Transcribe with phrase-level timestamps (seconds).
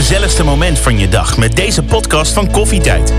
[0.00, 3.12] gezelligste moment van je dag met deze podcast van Koffietijd.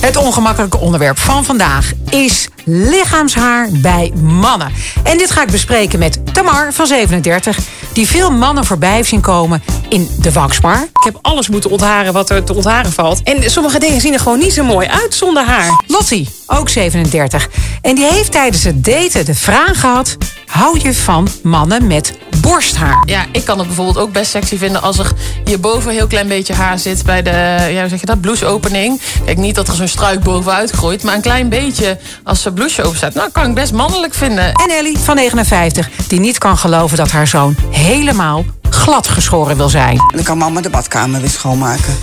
[0.00, 4.72] Het ongemakkelijke onderwerp van vandaag is lichaamshaar bij mannen.
[5.02, 7.58] En dit ga ik bespreken met Tamar van 37,
[7.92, 10.82] die veel mannen voorbij heeft zien komen in de waxbar.
[10.82, 13.22] Ik heb alles moeten ontharen wat er te ontharen valt.
[13.22, 15.82] En sommige dingen zien er gewoon niet zo mooi uit zonder haar.
[15.86, 17.48] Lottie, ook 37.
[17.82, 20.16] En die heeft tijdens het daten de vraag gehad:
[20.52, 23.02] hou je van mannen met borsthaar?
[23.06, 25.12] Ja, ik kan het bijvoorbeeld ook best sexy vinden als er
[25.44, 27.30] hierboven een heel klein beetje haar zit bij de,
[27.70, 29.00] ja, hoe zeg je dat, blouseopening.
[29.24, 32.86] Kijk, niet dat er zo'n struik bovenuit groeit, maar een klein beetje als ze blouseje
[32.86, 33.14] open staat.
[33.14, 34.52] Nou, kan ik best mannelijk vinden.
[34.52, 39.68] En Ellie van 59, die niet kan geloven dat haar zoon helemaal glad geschoren wil
[39.68, 39.98] zijn.
[39.98, 41.96] En dan kan mama de badkamer weer schoonmaken.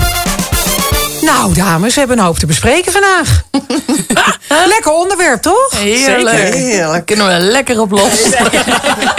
[1.21, 3.43] Nou, dames, we hebben een hoop te bespreken vandaag.
[4.67, 5.71] Lekker onderwerp, toch?
[5.75, 6.37] Heerlijk.
[6.37, 7.05] Zeker, heerlijk.
[7.05, 8.29] Kunnen we lekker op los.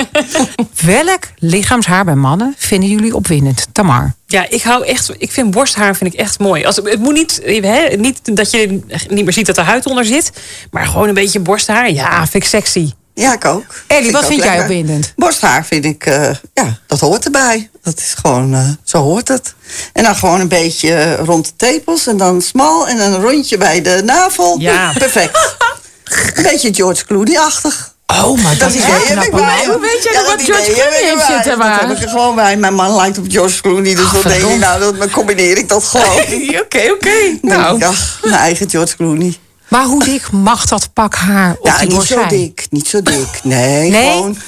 [0.84, 3.66] Welk lichaamshaar bij mannen vinden jullie opwindend?
[3.72, 4.14] Tamar.
[4.26, 5.10] Ja, ik hou echt.
[5.18, 6.64] Ik vind borsthaar vind ik echt mooi.
[6.64, 10.04] Als, het moet niet, hè, niet dat je niet meer ziet dat er huid onder
[10.04, 10.32] zit,
[10.70, 11.90] maar gewoon een beetje borsthaar.
[11.90, 12.90] Ja, vind ik sexy.
[13.14, 13.64] Ja, ik ook.
[13.86, 14.76] Ellie, wat ik vind ook jij lekker.
[14.76, 15.12] opwindend?
[15.16, 17.69] Borsthaar vind ik, eh, ja, dat hoort erbij.
[17.82, 19.54] Dat is gewoon, eh, zo hoort het.
[19.92, 23.20] En dan gewoon een beetje eh, rond de tepels en dan smal en dan een
[23.22, 24.58] rondje bij de navel.
[24.58, 24.92] Ja.
[24.98, 25.38] Perfect.
[26.34, 27.94] een beetje George Clooney-achtig.
[28.06, 29.24] Oh, maar dat is idee heb knap.
[29.24, 29.64] ik bij.
[29.66, 31.80] Hoe weet jij Ja, wat dat George idee heb Clooney ik heeft zitten, Dat maar?
[31.88, 32.56] heb ik er gewoon bij.
[32.56, 35.84] Mijn man lijkt op George Clooney, dus dan denk ik, nou, dan combineer ik dat
[35.84, 36.06] gewoon.
[36.64, 37.38] Oké, oké.
[37.42, 37.78] Nou.
[37.78, 39.36] Nou, ach, mijn eigen George Clooney.
[39.68, 42.28] Maar hoe dik mag dat pak haar op Ja, die niet zo zijn?
[42.28, 42.66] dik.
[42.70, 43.40] Niet zo dik.
[43.42, 44.10] Nee, Nee?
[44.10, 44.38] gewoon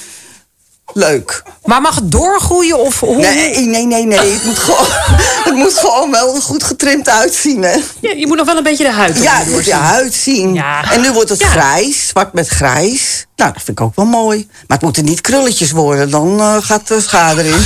[0.93, 1.43] leuk.
[1.63, 3.15] Maar mag het doorgroeien of hoe?
[3.15, 4.31] Nee, nee, nee, nee.
[4.33, 4.85] Het moet gewoon,
[5.47, 7.75] het moet gewoon wel goed getrimd uitzien, hè?
[7.99, 9.79] Ja, je moet nog wel een beetje de huid Ja, het erdoor moet je zien.
[9.81, 10.53] huid zien.
[10.53, 10.91] Ja.
[10.91, 11.47] En nu wordt het Ja.
[11.47, 13.25] grijs, zwart met grijs.
[13.35, 14.47] Nou, dat vind ik ook wel mooi.
[14.49, 17.65] Maar het moeten niet krulletjes worden, dan eh, gaat de schade erin.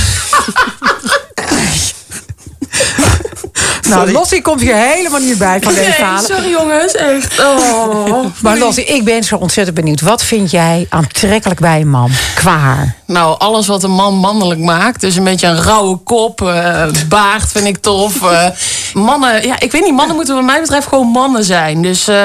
[3.88, 4.12] nou.
[4.12, 6.24] Lottie komt hier helemaal niet bij van deze nee, verhalen.
[6.24, 7.40] sorry jongens, echt.
[7.40, 8.24] Oh.
[8.42, 10.00] Maar Lottie, ik ben zo ontzettend benieuwd.
[10.00, 12.94] Wat vind jij aantrekkelijk bij een man qua haar?
[13.06, 15.00] Nou, alles wat een man mannelijk maakt.
[15.00, 18.22] Dus een beetje een rauwe kop, eh, baard vind ik tof.
[18.22, 18.46] eh,
[18.92, 21.82] mannen, ja, ik weet niet, mannen moeten wat mij betreft gewoon mannen zijn.
[21.82, 22.24] Dus eh,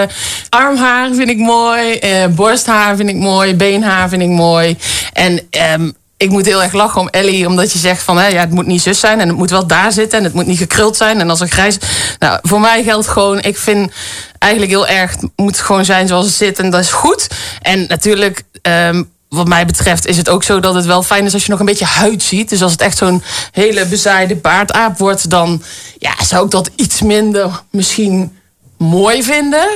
[0.50, 4.78] armhaar vind ik mooi, borsthaar vind ik mooi, beenhaar vind ik mooi.
[5.14, 8.40] En ehm, ik moet heel erg lachen om Ellie, omdat je zegt van hè, ja,
[8.40, 10.58] het moet niet zus zijn en het moet wel daar zitten en het moet niet
[10.58, 11.20] gekruld zijn.
[11.20, 11.78] En als er grijs.
[12.20, 13.92] Nou, voor mij geldt gewoon, ik vind
[14.40, 17.28] eigenlijk heel erg, het moet gewoon zijn zoals het zit en dat is goed.
[17.62, 18.44] En natuurlijk.
[18.62, 19.04] ehm,
[19.34, 21.60] wat mij betreft is het ook zo dat het wel fijn is als je nog
[21.60, 22.50] een beetje huid ziet.
[22.50, 25.64] Dus als het echt zo'n hele bezaaide baardaap wordt, dan
[25.98, 28.38] ja, zou ik dat iets minder misschien
[28.78, 29.68] mooi vinden.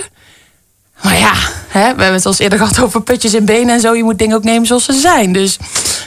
[1.01, 1.33] Maar ja,
[1.67, 3.95] hè, we hebben het al eens eerder gehad over putjes in benen en zo.
[3.95, 5.33] Je moet dingen ook nemen zoals ze zijn.
[5.33, 5.57] Dus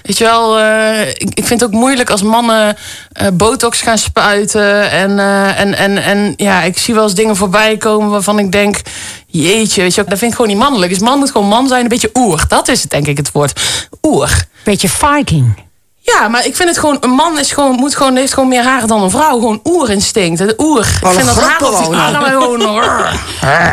[0.03, 2.77] weet je wel, eh, ik, ik vind het ook moeilijk als mannen
[3.13, 4.91] eh, botox gaan spuiten.
[4.91, 8.53] En, eh, en, en, en ja, ik zie wel eens dingen voorbij komen waarvan ik
[8.53, 8.81] denk...
[9.27, 10.93] Jeetje, weet je, dat vind ik gewoon niet mannelijk.
[10.93, 12.45] Dus man moet gewoon man zijn, een beetje oer.
[12.49, 13.61] Dat is het denk ik het woord.
[14.03, 14.45] Oer.
[14.65, 15.70] Beetje viking.
[16.19, 18.63] Ja, maar ik vind het gewoon, een man is gewoon, moet gewoon, heeft gewoon meer
[18.65, 19.39] haar dan een vrouw.
[19.39, 20.39] Gewoon oerinstinct.
[20.39, 20.81] Het oer.
[20.81, 22.01] Ik vind dat haar op die gewoon.
[22.01, 22.59] armen gewoon...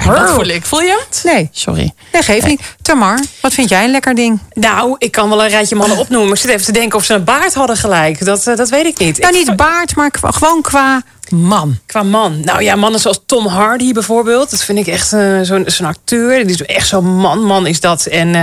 [0.06, 0.66] Dat voel ik.
[0.66, 1.22] Voel je het?
[1.24, 1.94] Nee, Sorry.
[2.12, 2.62] dat geeft niet.
[2.81, 4.40] Tamar, wat vind jij een lekker ding?
[4.53, 6.28] Nou, ik kan wel een rijtje mannen opnoemen.
[6.28, 8.26] Maar ik zit even te denken of ze een baard hadden gelijk.
[8.26, 9.18] Dat, eh, dat weet ik niet.
[9.20, 11.02] Nou, Ik- niet baard, maar gewoon qua
[11.32, 11.78] man.
[11.86, 12.40] Qua man.
[12.40, 14.50] Nou ja, mannen zoals Tom Hardy bijvoorbeeld.
[14.52, 16.48] Dat vind ik echt eh, zo'n acteur.
[16.48, 17.44] Die is echt zo'n man.
[17.44, 18.06] Man is dat.
[18.06, 18.36] En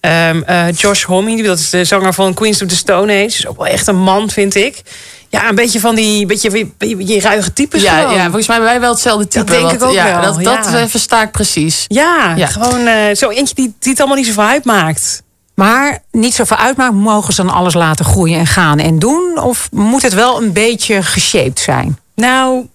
[0.00, 3.24] ehm, eh, Josh Homme, dat is de zanger van Queens of the Stone Age.
[3.24, 4.82] Is ook wel echt een man, vind ik.
[5.28, 8.14] Ja, een beetje van die beetje, beetje, beetje ruige types Ja, gewoon.
[8.14, 9.44] ja, volgens mij wij wel hetzelfde type.
[9.50, 10.88] denk wat- ik ook ja, wel, Dat, dat ja.
[10.88, 11.84] versta ik precies.
[11.88, 12.46] Ja, Ja.
[12.46, 15.22] gewoon zo eentje die, die het allemaal niet zoveel uitmaakt.
[15.54, 19.38] Maar niet zoveel uitmaakt, mogen ze dan alles laten groeien en gaan en doen?
[19.42, 21.98] Of moet het wel een beetje geshaped zijn?
[22.16, 22.68] Nou,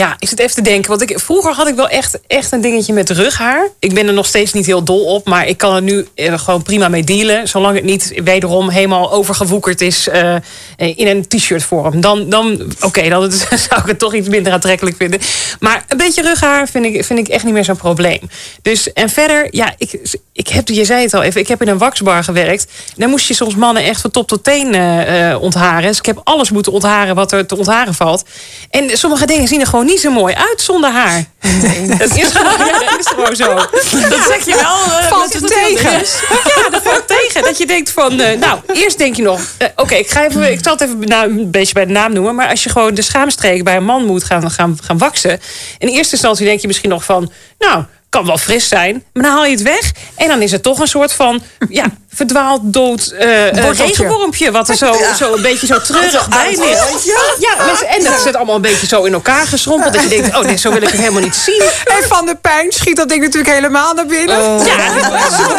[0.00, 0.90] ja, ik zit even te denken.
[0.90, 3.68] Want ik, vroeger had ik wel echt, echt een dingetje met rughaar.
[3.78, 5.26] Ik ben er nog steeds niet heel dol op.
[5.26, 7.48] Maar ik kan er nu eh, gewoon prima mee dealen.
[7.48, 10.36] Zolang het niet wederom helemaal overgewoekerd is eh,
[10.76, 12.00] in een t-shirt vorm.
[12.00, 13.32] Dan, dan oké, dan
[13.68, 15.20] zou ik het toch iets minder aantrekkelijk vinden.
[15.60, 18.20] Maar een beetje rughaar vind ik, vind ik echt niet meer zo'n probleem.
[18.62, 21.68] Dus, en verder, ja, ik, ik heb, je zei het al even, ik heb in
[21.68, 22.66] een waxbar gewerkt.
[22.96, 25.88] Daar moest je soms mannen echt van top tot teen eh, eh, ontharen.
[25.88, 28.24] Dus ik heb alles moeten ontharen wat er te ontharen valt.
[28.70, 31.24] En sommige dingen zien er gewoon niet zo mooi uit zonder haar.
[31.98, 33.54] Dat is gewoon, ja, dat is gewoon zo.
[33.54, 34.98] Dat zeg je wel.
[34.98, 35.90] eh, Valt het tegen?
[35.92, 37.42] Ja, dat valt tegen.
[37.42, 39.40] Dat je denkt van, eh, nou, eerst denk je nog...
[39.58, 42.12] eh, Oké, ik ga even, ik zal het even nou, een beetje bij de naam
[42.12, 42.34] noemen.
[42.34, 45.40] Maar als je gewoon de schaamstreken bij een man moet gaan, gaan, gaan waksen...
[45.78, 47.32] in eerste instantie denk je misschien nog van...
[47.58, 49.04] nou, kan wel fris zijn.
[49.12, 49.92] Maar dan haal je het weg.
[50.16, 51.84] En dan is het toch een soort van ja,
[52.14, 53.84] verdwaald dood eh eh, Worteltje.
[53.84, 54.50] regenwormpje.
[54.50, 57.04] Wat er zo, zo een beetje zo treurig bij ligt.
[57.38, 59.92] Ja, en dat zit allemaal een beetje zo in elkaar geschrompeld.
[59.92, 61.62] Dat je denkt, oh nee, zo wil ik het helemaal niet zien.
[61.84, 64.64] En van de pijn schiet dat ding natuurlijk helemaal naar binnen.
[64.64, 64.94] Ja,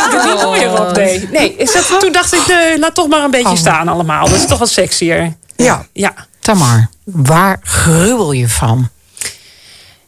[0.09, 0.95] dat is niet mooier op.
[0.95, 4.29] Nee, nee is dat, toen dacht ik, nee, laat toch maar een beetje staan allemaal.
[4.29, 5.33] Dat is toch wat sexier.
[5.55, 5.85] Ja.
[5.93, 6.13] Ja.
[6.39, 8.89] Tamar, waar gruwel je van?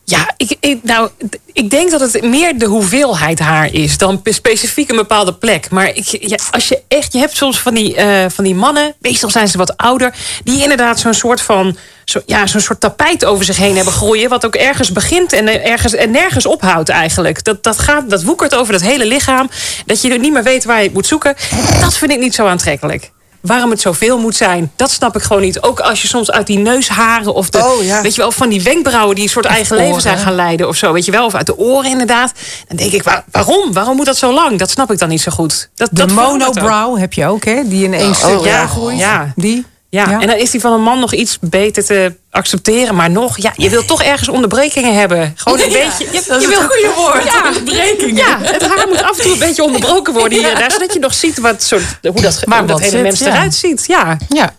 [0.06, 1.10] Ja, ik, nou,
[1.54, 5.70] ik denk dat het meer de hoeveelheid haar is dan pe- specifiek een bepaalde plek.
[5.70, 9.30] Maar ik, als je echt, je hebt soms van die, eh, van die mannen, meestal
[9.30, 10.14] zijn ze wat ouder,
[10.44, 14.30] die inderdaad zo'n soort van, zo, ja, zo'n soort tapijt over zich heen hebben groeien,
[14.30, 17.44] wat ook ergens begint en, ergens, en nergens ophoudt eigenlijk.
[17.44, 19.50] Dat, dat, gaat, dat woekert over dat hele lichaam,
[19.86, 21.36] dat je niet meer weet waar je moet zoeken.
[21.82, 23.12] Dat vind ik niet zo aantrekkelijk.
[23.44, 25.62] Waarom het zoveel moet zijn, dat snap ik gewoon niet.
[25.62, 28.01] Ook als je soms uit die neusharen of de, Oh, ja.
[28.01, 30.75] weet je wel, van die wenkbrauwen die een soort eigen leven zijn gaan leiden of
[30.75, 32.31] zo, weet je wel, of uit de oren inderdaad.
[32.68, 33.74] Dan denk ik, waar- waarom?
[33.74, 34.60] Waarom moet dat zo lang?
[34.60, 35.69] Dat snap ik dan niet zo goed.
[35.75, 37.68] Dat, De dat monobrow heb je ook, hè?
[37.68, 38.98] Die in één stuk ja, groeit.
[39.00, 39.31] ja.
[39.36, 39.66] Die?
[39.94, 42.95] Ja, en dan is die van een man nog iets beter te accepteren.
[42.95, 45.34] Maar nog, ja, je wil toch ergens onderbrekingen hebben.
[45.36, 46.06] Gewoon een beetje.
[46.12, 48.16] Je, Dat is je het wil goede woord, Ja, onderbrekingen.
[48.16, 50.72] Ja, het haar moet af en toe een beetje onderbroken worden hier en daar.
[50.72, 53.19] Zodat je nog ziet wat soort, hoe dat, Maar hoe dat wat hele zit, mens
[53.19, 53.28] ja.
[53.28, 53.84] eruit ziet.
[53.88, 54.18] Ja.
[54.30, 54.56] Ja.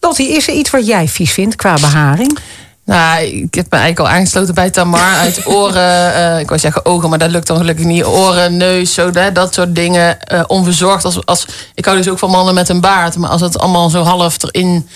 [0.00, 2.38] Lottie, is er iets wat jij vies vindt qua beharing?
[2.84, 5.14] Nou, ik heb me eigenlijk al aangesloten bij Tamar.
[5.16, 8.04] Uit oren, eh, ik wou zeggen ogen, maar dat lukt dan gelukkig niet.
[8.04, 10.20] Oren, neus, zo, dat, dat soort dingen.
[10.20, 11.04] eh, onverzorgd.
[11.04, 13.16] Als, als, ik hou dus ook van mannen met een baard.
[13.16, 14.88] Maar als het allemaal zo half erin,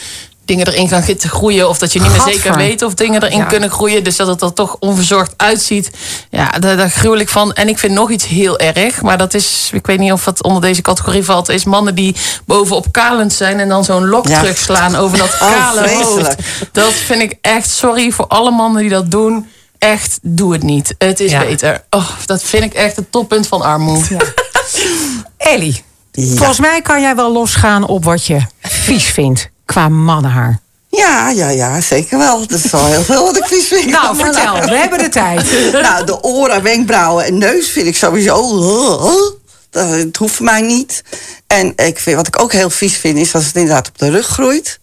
[0.44, 1.68] dingen erin gaan zitten groeien.
[1.68, 2.34] Of dat je niet meer Gadver.
[2.42, 3.44] zeker weet of dingen erin Ja.
[3.44, 4.04] kunnen groeien.
[4.04, 5.90] Dus dat het er toch onverzorgd uitziet.
[6.30, 7.52] Ja, daar, daar gruwel ik van.
[7.52, 9.02] En ik vind nog iets heel erg.
[9.02, 11.48] Maar dat is, ik weet niet of dat onder deze categorie valt.
[11.48, 13.60] Is mannen die bovenop kalend zijn.
[13.60, 14.40] En dan zo'n lok Ja.
[14.40, 16.34] terugslaan over dat Oh, kale hoofd.
[16.72, 19.48] Dat vind ik echt, sorry voor alle mannen die dat doen.
[19.78, 20.94] Echt, doe het niet.
[20.98, 21.40] Het is Ja.
[21.44, 21.84] beter.
[21.90, 24.16] Oh, dat vind ik echt het toppunt van armoede.
[25.36, 25.82] Ellie,
[26.12, 30.62] volgens mij kan jij wel losgaan op wat je vies vindt qua mannenhaar.
[30.88, 32.46] Ja, ja, ja, zeker wel.
[32.46, 33.90] Dat is wel heel veel wat ik vies vind.
[33.90, 35.46] Nou, vertel, we hebben de tijd.
[35.72, 39.38] Nou, de oren, wenkbrauwen en neus vind ik sowieso...
[39.70, 41.02] Dat het hoeft mij niet.
[41.46, 44.10] En ik vind, wat ik ook heel vies vind, is als het inderdaad op de
[44.10, 44.80] rug groeit.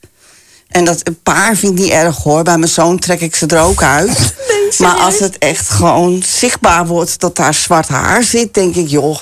[0.68, 2.44] En dat een paar vind ik niet erg hoor.
[2.44, 4.34] Bij mijn zoon trek ik ze er ook uit.
[4.80, 9.18] maar als het echt gewoon zichtbaar wordt dat daar zwart haar zit, denk ik, joh,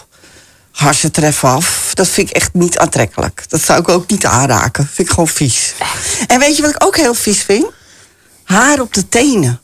[0.80, 1.92] harsen tref af.
[1.94, 3.44] Dat vind ik echt niet aantrekkelijk.
[3.48, 4.86] Dat zou ik ook niet aanraken.
[4.94, 5.74] Vind ik gewoon vies.
[6.28, 7.66] En weet je wat ik ook heel vies vind?
[8.44, 9.60] Haar op de tenen.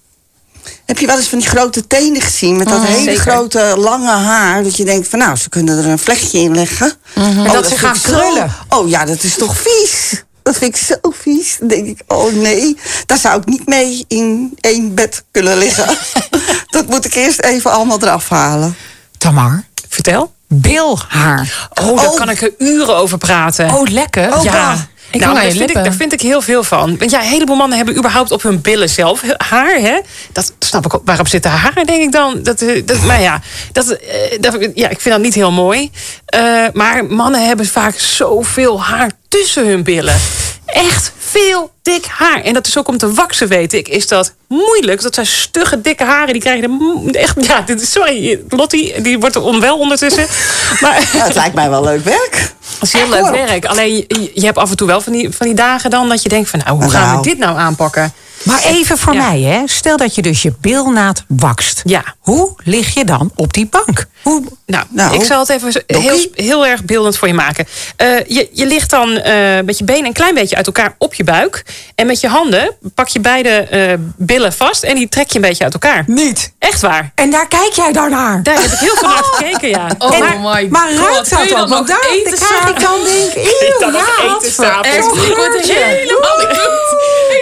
[0.85, 3.21] Heb je wel eens van die grote tenen gezien met dat hele zeker.
[3.21, 4.63] grote lange haar?
[4.63, 6.93] Dat je denkt van nou, ze kunnen er een vlechtje in leggen.
[7.15, 8.51] Oh, dat ze gaan zo- krullen.
[8.69, 10.23] Oh ja, dat is toch vies?
[10.43, 11.55] Dat vind ik zo vies.
[11.59, 15.97] Dan denk ik, oh nee, daar zou ik niet mee in één bed kunnen liggen.
[16.69, 18.75] dat moet ik eerst even allemaal eraf halen.
[19.17, 20.33] Tamar, Vertel.
[20.47, 21.67] Bilhaar.
[21.81, 22.15] Oh, daar Oh.
[22.15, 23.73] kan ik er uren over praten.
[23.73, 24.41] Oh, lekker.
[24.43, 24.87] ja.
[25.11, 26.97] Ik nou, daar, vind ik, daar vind ik heel veel van.
[26.97, 29.75] Want ja, een heleboel mannen hebben überhaupt op hun billen zelf haar.
[29.75, 29.99] Hè?
[30.31, 31.01] Dat snap ik ook.
[31.05, 32.43] Waarop zit de haar, denk ik dan?
[32.43, 35.91] Dat, eh, dat, maar ja, dat, eh, dat, ja, ik vind dat niet heel mooi.
[36.25, 36.41] Eh,
[36.73, 40.15] maar mannen hebben vaak zoveel haar tussen hun billen.
[40.75, 42.41] Echt veel dik haar.
[42.41, 45.01] En dat is ook om te waksen, weet ik, is dat moeilijk.
[45.01, 46.33] Dat zijn stugge, dikke haren.
[46.33, 46.77] Die krijgen
[47.11, 50.25] de, echt, ja, dit is, sorry, Lottie, die wordt er onwel ondertussen.
[50.81, 52.53] Maar Ja, het lijkt mij wel leuk werk.
[52.79, 53.65] dat is heel leuk werk.
[53.65, 56.23] Alleen je, je hebt af en toe wel van die, van die dagen dan dat
[56.23, 57.17] je denkt van nou, hoe gaan Nou.
[57.17, 58.13] we dit nou aanpakken?
[58.45, 59.29] Maar even voor Ja.
[59.29, 59.61] mij, hè.
[59.65, 61.81] Stel dat je dus je bilnaad wakst.
[61.83, 62.03] Ja.
[62.19, 64.05] Hoe lig je dan op die bank?
[64.21, 64.43] Hoe...
[64.65, 67.67] Nou, Nou, ik zal het even heel, heel erg beeldend voor je maken.
[67.95, 69.33] Eh, je, je ligt dan eh,
[69.65, 71.63] met je benen een klein beetje uit elkaar op je buik.
[71.95, 75.41] En met je handen pak je beide eh, billen vast en die trek je een
[75.41, 76.03] beetje uit elkaar.
[76.07, 76.53] Niet.
[76.59, 77.11] Echt waar.
[77.15, 78.43] En daar kijk jij dan naar.
[78.43, 79.87] Daar heb ik heel veel naar gekeken, ja.
[79.97, 80.97] Oh maar, my Maar god.
[80.97, 81.69] ruikt Kun dat dan?
[81.69, 84.05] Want daar krijg ik dan denk ik, eeuw, ja.
[84.35, 84.95] eten stapels.
[84.95, 86.94] Echt, helemaal niet goed.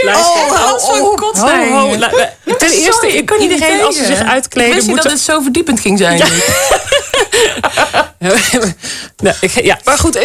[0.03, 2.11] Luister, Oh, hou oh, oh, la-
[2.43, 4.69] la- Ten eerste, Sorry, ik kan niet iedereen als ze zich uitkleden...
[4.69, 6.21] Ik wist niet dat het zo verdiepend ging zijn.
[9.23, 10.17] nou, ik- ja, maar goed,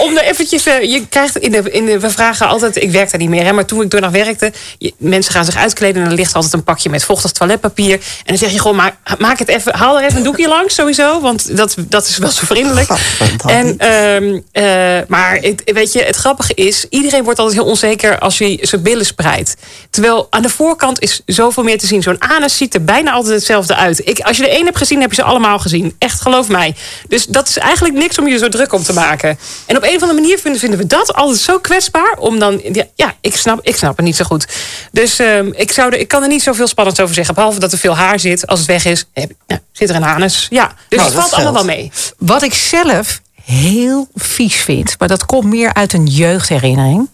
[0.00, 3.10] om er eventjes, eh, je krijgt in de, in de, we vragen altijd, ik werk
[3.10, 6.08] daar niet meer, hè, maar toen ik nog werkte, je- mensen gaan zich uitkleden en
[6.10, 7.92] er ligt altijd een pakje met vochtig toiletpapier.
[7.94, 10.74] En dan zeg je gewoon, maak, maak het even, haal er even een doekje langs
[10.74, 12.88] sowieso, want dat, dat is wel zo vriendelijk.
[13.46, 18.18] En, ehm, eh, maar het, weet je, het grappige is, iedereen wordt altijd heel onzeker
[18.18, 19.56] als je zijn billen spreidt.
[19.90, 22.02] Terwijl aan de voorkant is zoveel meer te zien.
[22.02, 24.06] Zo'n anus ziet er bijna altijd hetzelfde uit.
[24.08, 25.94] Ik, als je er één hebt gezien, heb je ze allemaal gezien.
[25.98, 26.74] Echt, geloof mij.
[27.08, 29.38] Dus dat dat is eigenlijk niks om je zo druk om te maken.
[29.66, 32.16] En op een of andere manier vinden, vinden we dat altijd zo kwetsbaar.
[32.18, 34.46] Om dan, ja, ja ik, snap, ik snap het niet zo goed.
[34.92, 37.34] Dus ehm, ik, zou er, ik kan er niet zoveel spannends over zeggen.
[37.34, 38.46] Behalve dat er veel haar zit.
[38.46, 40.46] Als het weg is, heb, ja, zit er een anus.
[40.50, 41.92] Ja, dus Nou, het dat valt allemaal wel mee.
[42.18, 47.10] Wat ik zelf heel vies vind, maar dat komt meer uit een jeugdherinnering.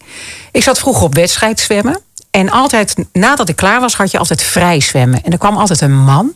[0.51, 2.01] Ik zat vroeger op wedstrijd zwemmen.
[2.31, 5.23] En altijd, nadat ik klaar was, had je altijd vrij zwemmen.
[5.23, 6.33] En er kwam altijd een man.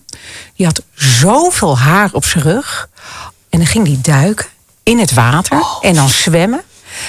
[0.55, 2.89] Die had zoveel haar op zijn rug.
[3.53, 4.45] En dan ging die duiken
[4.83, 5.63] in het water.
[5.81, 6.63] En dan zwemmen.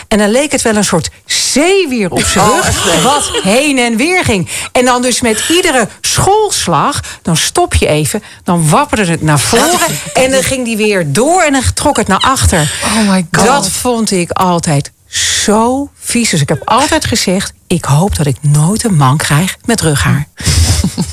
[0.09, 3.03] En dan leek het wel een soort zeewier op zijn rug.
[3.03, 4.49] Wat heen en weer ging.
[4.73, 7.01] En dan dus met iedere schoolslag.
[7.23, 8.23] Dan stop je even.
[8.43, 9.99] Dan wapperde het naar voren.
[10.15, 11.43] En dan ging die weer door.
[11.43, 12.73] En dan trok het naar achter.
[12.85, 13.47] Oh my god.
[13.47, 16.31] Dat vond ik altijd zo vies.
[16.31, 20.29] Dus ik heb altijd gezegd: ik hoop dat ik nooit een man krijg met rughaar.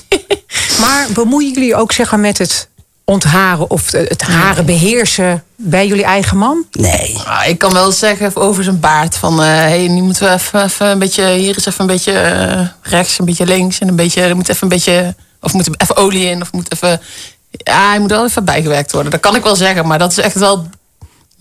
[0.82, 2.70] maar bemoeien jullie ook zeg maar, met het
[3.06, 6.66] ontharen of het haren beheersen bij jullie eigen man?
[6.72, 7.18] Nee.
[7.26, 9.42] Ah, ik kan wel zeggen over zijn baard van...
[9.42, 11.34] eh hey, nu moeten we even, even een beetje...
[11.34, 13.80] Hier is even een beetje eh, rechts, een beetje links.
[13.80, 14.22] En een beetje...
[14.22, 15.16] Er moet even een beetje...
[15.42, 16.42] Of moet er even olie in.
[16.42, 17.02] Of moet even...
[17.50, 19.12] Ja, hij moet wel even bijgewerkt worden.
[19.12, 19.88] Dat kan ik wel zeggen.
[19.88, 20.70] Maar dat is echt wel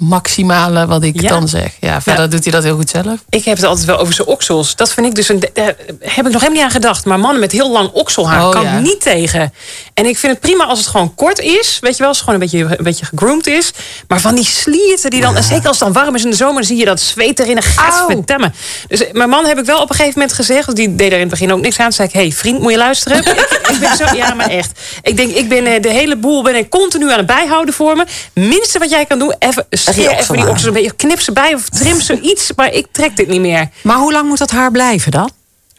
[0.01, 1.29] maximale wat ik Ja.
[1.29, 1.73] dan zeg.
[1.81, 3.19] Ja, verder doet hij dat heel goed zelf.
[3.29, 4.77] Ik heb het altijd wel over zijn oksels.
[4.77, 5.41] Dat vind ik dus een.
[5.53, 7.05] Daar heb ik nog helemaal niet aan gedacht.
[7.05, 8.73] Maar mannen met heel lang okselhaar Oh, kan ja.
[8.77, 9.53] ik niet tegen.
[9.95, 11.79] En ik vind het prima als het gewoon kort is.
[11.81, 13.73] Weet je wel, als het gewoon een beetje, een beetje gegroomd is.
[14.09, 15.37] Maar van die slierten die dan.
[15.37, 17.39] En zeker als het dan warm is in de zomer, dan zie je dat zweet
[17.39, 17.63] erin.
[17.63, 18.55] Gaat vertemmen.
[18.89, 20.77] Dus mijn man heb ik wel op een gegeven moment gezegd.
[20.77, 21.85] Die deed er in het begin ook niks aan.
[21.85, 23.19] Toen zei ik: hey, vriend, moet je luisteren?
[23.19, 24.71] ik, ik ben zo, ja, maar echt.
[25.03, 27.97] Ik denk, ik ben eh, de hele boel ben ik continu aan het bijhouden voor
[27.97, 28.05] me.
[28.35, 30.95] Minste wat jij kan doen, even scheer even die oksels een beetje.
[30.97, 32.53] Knip ze bij of trim ze iets.
[32.57, 33.69] Maar ik trek dit niet meer.
[33.83, 35.31] Maar hoe lang moet dat haar blijven dan?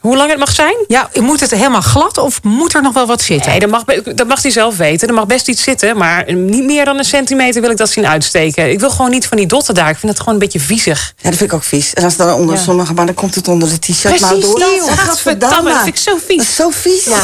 [0.02, 0.74] Hoe lang het mag zijn?
[0.88, 3.50] Ja, moet het helemaal glad of moet er nog wel wat zitten?
[3.50, 5.08] Nee, dat mag, dat mag hij zelf weten.
[5.08, 8.06] Er mag best iets zitten, maar niet meer dan een centimeter wil ik dat zien
[8.06, 8.70] uitsteken.
[8.70, 9.88] Ik wil gewoon niet van die dotten daar.
[9.90, 11.12] Ik vind het gewoon een beetje viezig.
[11.16, 11.94] Ja, dat vind ik ook vies.
[11.94, 12.60] En als het dan onder Ja.
[12.62, 14.60] sommige, maar dan komt het onder de t-shirt maar door.
[14.86, 16.40] Gadverdamme, dat vind ik zo Dat vies.
[16.42, 17.06] is zo vies.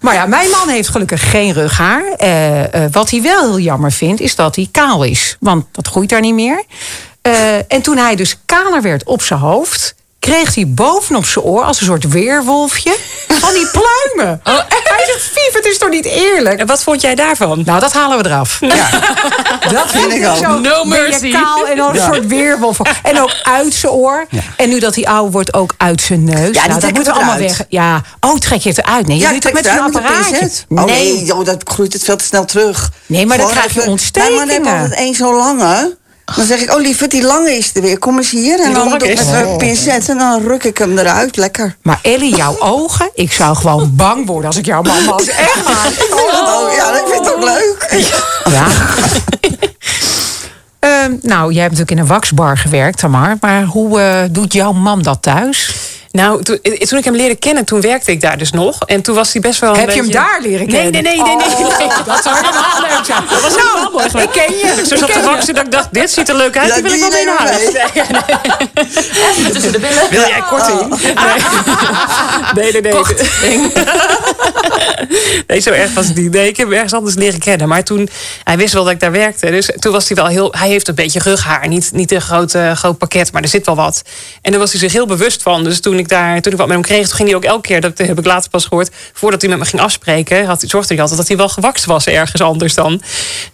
[0.00, 2.04] Maar ja, mijn man heeft gelukkig geen rughaar.
[2.16, 5.36] Eh, eh, wat hij wel heel jammer vindt, is dat hij kaal is.
[5.40, 6.64] Want dat groeit daar niet meer.
[7.22, 9.94] Eh, en toen hij dus kaler werd op zijn hoofd...
[10.24, 12.96] kreeg hij bovenop zijn oor als een soort weerwolfje
[13.28, 14.40] van die pluimen.
[14.94, 16.60] Hij zegt, Vief, het is toch niet eerlijk?
[16.60, 17.62] En wat vond jij daarvan?
[17.64, 18.58] Nou, dat halen we eraf.
[19.72, 20.36] Dat vind ik ook.
[20.36, 21.30] Zo, No mercy.
[21.32, 22.04] kaal en dan een Ja.
[22.04, 22.78] soort weerwolf.
[23.02, 24.26] En ook uit zijn oor.
[24.56, 26.52] En nu dat hij ouder wordt, ook uit zijn neus.
[26.58, 27.64] die nou, dat moeten we allemaal weg.
[27.68, 29.06] Ja, oh, trek je het eruit?
[29.06, 30.50] Nee, je Ja, doet het met zo'n apparaatje.
[30.68, 32.90] Oh nee, joh, dat groeit het veel te snel terug.
[33.06, 34.80] Nee, maar dan krijg je even- Mijn man heeft ontstekingen.
[34.82, 35.96] altijd één zo lange.
[36.36, 37.98] Dan zeg ik, oh lieverd, die lange is er weer.
[37.98, 38.60] Kom eens hier.
[38.60, 41.36] En dan doe ik met een pincet en dan ruk ik hem eruit.
[41.36, 41.76] Lekker.
[41.82, 45.28] Maar Ellie, jouw ogen, ik zou gewoon bang worden als ik jouw man was.
[45.46, 45.92] Echt waar.
[46.10, 48.06] Oh, ja, dat vind ik ook leuk.
[48.44, 48.66] Ja.
[50.78, 53.36] Ehm, nou, jij hebt natuurlijk in een waxbar gewerkt, Tamar.
[53.40, 55.74] Maar hoe eh, doet jouw man dat thuis?
[56.14, 58.78] Nou, toen, toen ik hem leerde kennen, toen werkte ik daar dus nog.
[58.86, 61.02] En toen was hij best wel een Heb je hem daar leren Nee, kennen?
[61.02, 61.36] nee, nee, nee.
[61.36, 61.88] nee, Oh, nee.
[62.06, 63.22] dat zou helemaal leuk zijn.
[63.30, 64.24] Dat was helemaal mooi geweest.
[64.36, 64.74] ik ken je.
[64.86, 66.68] Zo Ik zat ken te waksen dat ik dacht, dit ziet er leuk uit.
[66.68, 67.72] Ja, die wil ik wel mee naar huis.
[69.32, 70.10] Nee, Tussen de billen.
[70.10, 70.88] Wil jij korting?
[72.54, 72.92] Nee, nee, nee.
[73.42, 73.72] nee.
[75.46, 76.30] Nee, zo erg was het niet.
[76.32, 77.68] Nee, ik heb hem ergens anders leren kennen.
[77.68, 78.08] Maar toen,
[78.44, 79.50] hij wist wel dat ik daar werkte.
[79.50, 81.68] Dus toen was hij wel heel, hij heeft een beetje rughaar.
[81.68, 84.02] Niet, niet een groot, groot pakket, maar er zit wel wat.
[84.42, 85.64] En daar was hij zich heel bewust van.
[85.64, 87.60] Dus toen ik daar, toen ik wat met hem kreeg, toen ging hij ook elke
[87.60, 90.92] keer, dat heb ik later pas gehoord, voordat hij met me ging afspreken, had, zorgde
[90.92, 93.02] hij altijd dat hij wel gewakst was ergens anders dan.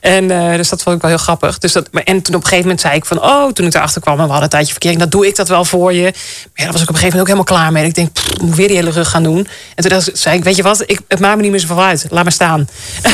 [0.01, 1.59] En eh, dus dat vond ik wel heel grappig.
[1.59, 3.75] Dus dat, maar- en toen op een gegeven moment zei ik van, oh, toen ik
[3.75, 6.03] erachter kwam en we hadden een tijdje verkering, dat doe ik dat wel voor je.
[6.03, 6.13] Maar
[6.55, 7.85] ja, daar was ik op een gegeven moment ook helemaal klaar mee.
[7.85, 9.49] Ik denk, pff, moet weer die hele rug gaan doen.
[9.75, 12.07] En toen zei ik, weet je wat, ik, het maakt me niet meer zoveel uit.
[12.11, 12.69] Laat maar staan.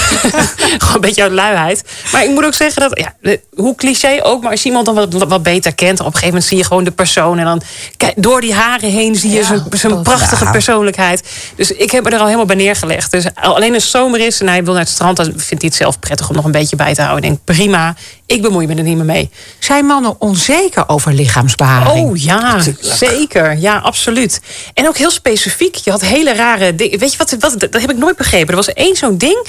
[0.79, 1.85] Gewoon een beetje uit luiheid.
[2.13, 4.95] Maar ik moet ook zeggen dat, ja, hoe cliché ook, maar als je iemand dan
[4.95, 7.39] wat, wat beter kent, op een gegeven moment zie je gewoon de persoon.
[7.39, 7.63] En dan
[7.97, 11.29] kijk, door die haren heen zie je zijn, zijn prachtige persoonlijkheid.
[11.57, 13.11] Dus ik heb me er al helemaal bij neergelegd.
[13.11, 15.59] Dus alleen als het zomer is en hij wil naar het strand, dan vindt hij
[15.59, 17.25] het zelf prettig om nog een beetje bij te houden.
[17.25, 17.95] Ik denk, prima,
[18.27, 19.31] ik bemoei me er niet meer mee.
[19.59, 22.09] Zijn mannen onzeker over lichaamsbeharing?
[22.09, 23.57] Oh ja, zeker.
[23.59, 24.41] Ja, absoluut.
[24.75, 25.75] En ook heel specifiek.
[25.75, 26.99] Je had hele rare dingen.
[26.99, 27.61] Weet je wat, wat?
[27.61, 28.49] Dat heb ik nooit begrepen.
[28.49, 29.47] Er was één zo'n ding.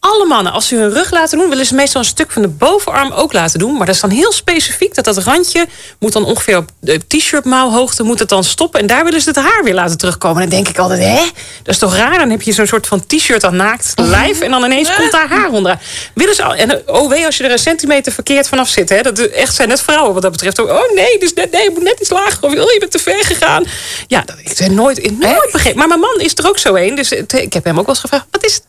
[0.00, 2.48] Alle mannen, als ze hun rug laten doen, willen ze meestal een stuk van de
[2.48, 3.76] bovenarm ook laten doen.
[3.76, 5.66] Maar dat is dan heel specifiek dat dat randje
[5.98, 8.80] moet dan ongeveer op de t-shirt mouwhoogte moet het dan stoppen.
[8.80, 10.42] En daar willen ze het haar weer laten terugkomen.
[10.42, 11.24] En dan denk ik altijd, hè?
[11.62, 12.18] Dat is toch raar?
[12.18, 15.28] Dan heb je zo'n soort van t-shirt aan naakt lijf en dan ineens komt daar
[15.28, 15.78] haar onder.
[16.14, 18.88] Willen ze al, en oh wee als je er een centimeter verkeerd vanaf zit.
[18.88, 19.00] Hè?
[19.02, 20.60] Dat echt zijn net vrouwen wat dat betreft.
[20.60, 22.38] ook, Oh nee, dus net, nee, je moet net iets lager.
[22.40, 23.64] Of oh, je bent te ver gegaan.
[24.06, 25.78] Ja, dat, ik heb nooit, nooit begrepen.
[25.78, 26.94] Maar mijn man is er ook zo een.
[26.94, 28.26] Dus het- ik heb hem ook wel eens gevraagd.
[28.30, 28.60] Wat is, is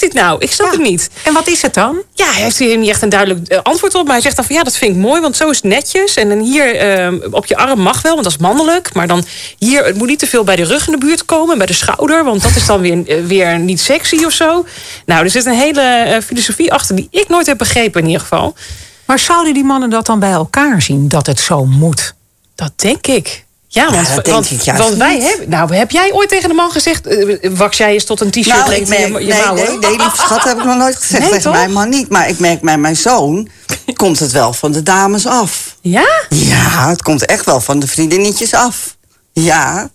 [0.00, 0.36] dit nou?
[0.40, 0.72] Ik snap Ja.
[0.78, 1.10] het niet.
[1.24, 2.02] En wat is het dan?
[2.14, 4.04] Ja, hij heeft hier niet echt een duidelijk eh, antwoord op.
[4.04, 6.14] Maar hij zegt dan van ja, dat vind ik mooi, want zo is het netjes.
[6.14, 8.94] En dan hier eh, op je arm mag wel, want dat is mannelijk.
[8.94, 9.24] Maar dan
[9.58, 11.72] hier, het moet niet te veel bij de rug in de buurt komen, bij de
[11.72, 12.24] schouder.
[12.24, 14.64] Want dat is dan weer, eh, weer niet sexy of zo.
[15.06, 18.20] Nou, er zit een hele eh, filosofie achter die ik nooit heb begrepen in ieder
[18.20, 18.54] geval.
[19.06, 22.14] Maar zouden die mannen dat dan bij elkaar zien, dat het zo moet?
[22.54, 23.44] Dat denk ik.
[23.72, 25.28] Ja, want, want, ik want wij niet.
[25.28, 25.48] hebben.
[25.48, 28.46] Nou, heb jij ooit tegen de man gezegd: eh, wax jij eens tot een t-shirt
[28.46, 29.64] Nou, ik lengte merk, je, nee, mouwen?
[29.64, 32.08] nee, nee, lieve schat, heb ik nog nooit gezegd Nee, tegen mijn man niet.
[32.08, 33.48] Maar ik merk bij mijn zoon,
[33.94, 35.76] komt het wel van de dames af.
[35.80, 36.08] Ja?
[36.28, 38.96] Ja, het komt echt wel van de vriendinnetjes af.
[39.32, 39.90] Ja.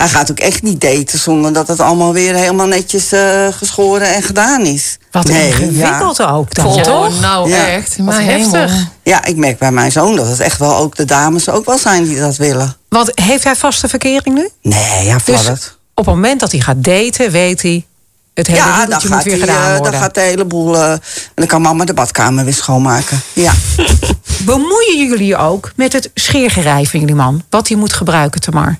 [0.00, 4.14] Hij gaat ook echt niet daten zonder dat het allemaal weer helemaal netjes eh, geschoren
[4.14, 4.98] en gedaan is.
[5.10, 7.20] Wat Nee, ingewikkeld ook dan, Oh, toch?
[7.20, 7.66] nou Ja.
[7.66, 7.96] echt.
[7.96, 8.52] Wat Mijn heftig.
[8.52, 8.68] hemel.
[8.68, 8.88] Ja.
[9.02, 11.78] ja, ik merk bij mijn zoon dat het echt wel ook de dames ook wel
[11.78, 12.76] zijn die dat willen.
[12.88, 14.48] Want heeft hij vaste verkering nu?
[14.62, 15.46] Nee, ja, Dus
[15.94, 17.86] op het moment dat hij gaat daten, weet hij...
[18.34, 19.92] het hele Ja, dan gaat, weer hij, gedaan eh, worden.
[19.92, 20.76] dan gaat de hele boel...
[20.76, 21.00] eh, en
[21.34, 23.20] dan kan mama de badkamer weer schoonmaken.
[23.32, 23.52] Ja.
[24.44, 27.42] Bemoeien jullie je ook met het scheergerij van jullie man?
[27.50, 28.78] Wat hij moet gebruiken, Tamar?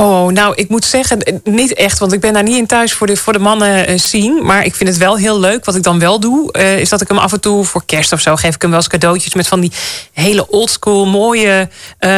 [0.00, 2.92] Oh, nou, ik moet zeggen, eh, niet echt, want ik ben daar niet in thuis
[2.92, 4.44] voor de, voor de mannen eh, zien.
[4.46, 5.64] Maar ik vind het wel heel leuk.
[5.64, 8.12] Wat ik dan wel doe, eh, is dat ik hem af en toe voor kerst
[8.12, 9.72] of zo geef ik hem wel eens cadeautjes met van die
[10.12, 11.68] hele oldschool mooie.
[11.98, 12.10] eh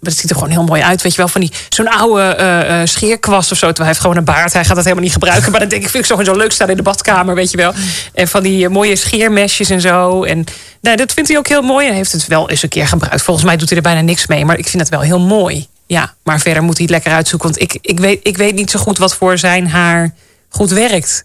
[0.00, 3.52] het ziet er gewoon heel mooi uit, weet je wel, van die zo'n oude scheerkwast
[3.52, 3.66] of zo.
[3.66, 5.50] Terwijl hij heeft gewoon een baard, hij gaat dat helemaal niet gebruiken.
[5.50, 7.56] Maar dan denk ik, vind ik zo, zo leuk staan in de badkamer, weet je
[7.56, 7.72] wel.
[8.14, 10.24] En van die mooie scheermesjes en zo.
[10.24, 10.44] En
[10.80, 13.22] nou, dat vindt hij ook heel mooi en heeft het wel eens een keer gebruikt.
[13.22, 15.68] Volgens mij doet hij er bijna niks mee, maar ik vind het wel heel mooi.
[15.88, 17.48] Ja, maar verder moet hij het lekker uitzoeken.
[17.48, 20.14] Want ik, ik, weet, ik weet niet zo goed wat voor zijn haar
[20.48, 21.24] goed werkt.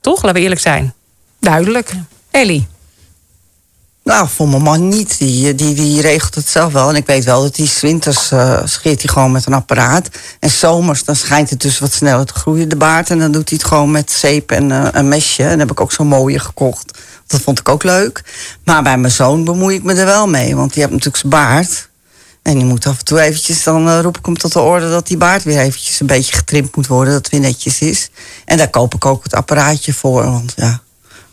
[0.00, 0.22] Toch?
[0.22, 0.94] Laten we eerlijk zijn.
[1.40, 1.92] Duidelijk.
[2.30, 2.66] Ellie,
[4.04, 5.18] Nou, voor mijn man niet.
[5.18, 6.88] Die, die, die regelt het zelf wel.
[6.88, 10.08] En ik weet wel dat hij 's winters eh, scheert hij gewoon met een apparaat.
[10.40, 13.10] En zomers dan schijnt het dus wat sneller te groeien, de baard.
[13.10, 15.42] En dan doet hij het gewoon met zeep en eh, een mesje.
[15.42, 16.98] En dan heb ik ook zo'n mooie gekocht.
[17.26, 18.24] Dat vond ik ook leuk.
[18.64, 20.56] Maar bij mijn zoon bemoei ik me er wel mee.
[20.56, 21.88] Want die heeft natuurlijk zijn baard.
[22.44, 24.90] En die moet af en toe eventjes, dan eh, roep ik hem tot de orde...
[24.90, 27.12] dat die baard weer eventjes een beetje getrimd moet worden.
[27.12, 28.10] Dat het weer netjes is.
[28.44, 30.24] En daar koop ik ook het apparaatje voor.
[30.24, 30.80] Want ja,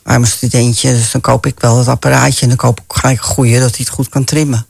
[0.03, 0.91] arme studentje.
[0.94, 2.41] Dus dan koop ik wel het apparaatje.
[2.41, 4.66] En dan koop ik gelijk een goeie, dat hij het goed kan trimmen.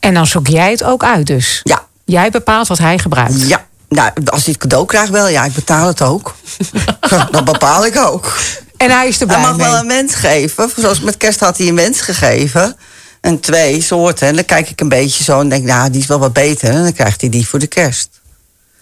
[0.00, 1.60] en dan zoek jij het ook uit dus?
[1.62, 3.48] Ja, Jij bepaalt wat hij gebruikt.
[3.48, 3.66] ja.
[3.88, 6.34] Nou, als hij het cadeau krijgt wel, ja, ik betaal het ook.
[7.30, 8.36] dat bepaal ik ook.
[8.76, 9.66] En hij is er Hij blij mag mee.
[9.66, 10.70] wel een wens geven.
[10.76, 12.76] Zoals met kerst had hij een wens gegeven.
[13.24, 14.28] En twee soorten.
[14.28, 16.68] En dan kijk ik een beetje zo en denk, nou, die is wel wat beter.
[16.70, 18.08] En dan krijgt hij die voor de kerst.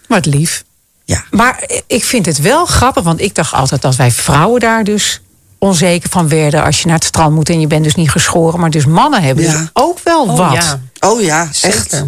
[0.07, 0.63] Wat lief.
[1.05, 1.23] Ja.
[1.31, 5.21] Maar ik vind het wel grappig, want ik dacht altijd dat wij vrouwen daar dus
[5.57, 8.59] onzeker van werden als je naar het strand moet en je bent dus niet geschoren.
[8.59, 9.51] Maar dus mannen hebben Ja.
[9.57, 10.53] dus ook wel Oh, wat.
[10.53, 10.79] ja.
[10.99, 11.77] Oh ja, Zeker.
[11.77, 12.03] echt.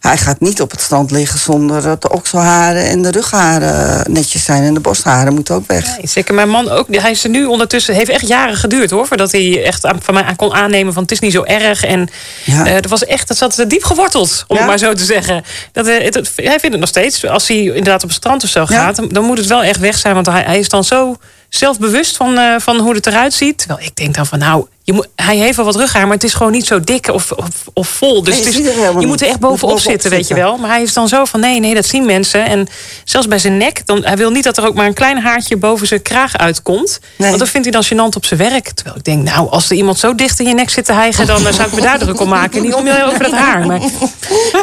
[0.00, 4.44] Hij gaat niet op het strand liggen zonder dat de okselharen en de rugharen netjes
[4.44, 4.62] zijn.
[4.62, 5.96] En de borstharen moeten ook weg.
[5.96, 6.86] Nee, zeker mijn man ook.
[6.94, 7.94] Hij is er nu ondertussen.
[7.94, 9.06] heeft echt jaren geduurd hoor.
[9.06, 11.84] Voordat hij echt aan- van mij aan kon aannemen van het is niet zo erg.
[11.84, 12.08] En
[12.44, 12.66] Ja.
[12.66, 14.62] eh, dat was echt, dat zat diep geworteld, om Ja?
[14.62, 15.44] het maar zo te zeggen.
[15.72, 17.26] Dat, eh, het, het- hij vindt het nog steeds.
[17.26, 18.66] Als hij inderdaad op het strand of zo Ja.
[18.66, 20.14] gaat, dan- dan moet het wel echt weg zijn.
[20.14, 21.16] Want hij, hij is dan zo
[21.48, 23.58] zelfbewust van, eh, van hoe het eruit ziet.
[23.58, 26.24] Terwijl ik denk dan van nou, je moet, hij heeft wel wat rughaar, maar het
[26.24, 28.22] is gewoon niet zo dik of, of, of vol.
[28.22, 30.56] Dus Nee, het je je moet er echt bovenop zitten, weet je wel.
[30.56, 32.46] Maar hij is dan zo van nee, nee, dat zien mensen.
[32.46, 32.68] En
[33.04, 35.56] zelfs bij zijn nek, dan, hij wil niet dat er ook maar een klein haartje
[35.56, 37.00] boven zijn kraag uitkomt.
[37.16, 37.28] Nee.
[37.28, 38.70] Want dat vindt hij dan gênant op zijn werk.
[38.70, 41.26] Terwijl ik denk, nou, als er iemand zo dicht in je nek zit te hijgen,
[41.26, 42.62] dan eh, zou ik me daar druk om maken.
[42.62, 43.66] Niet om je over dat haar.
[43.66, 43.80] Maar,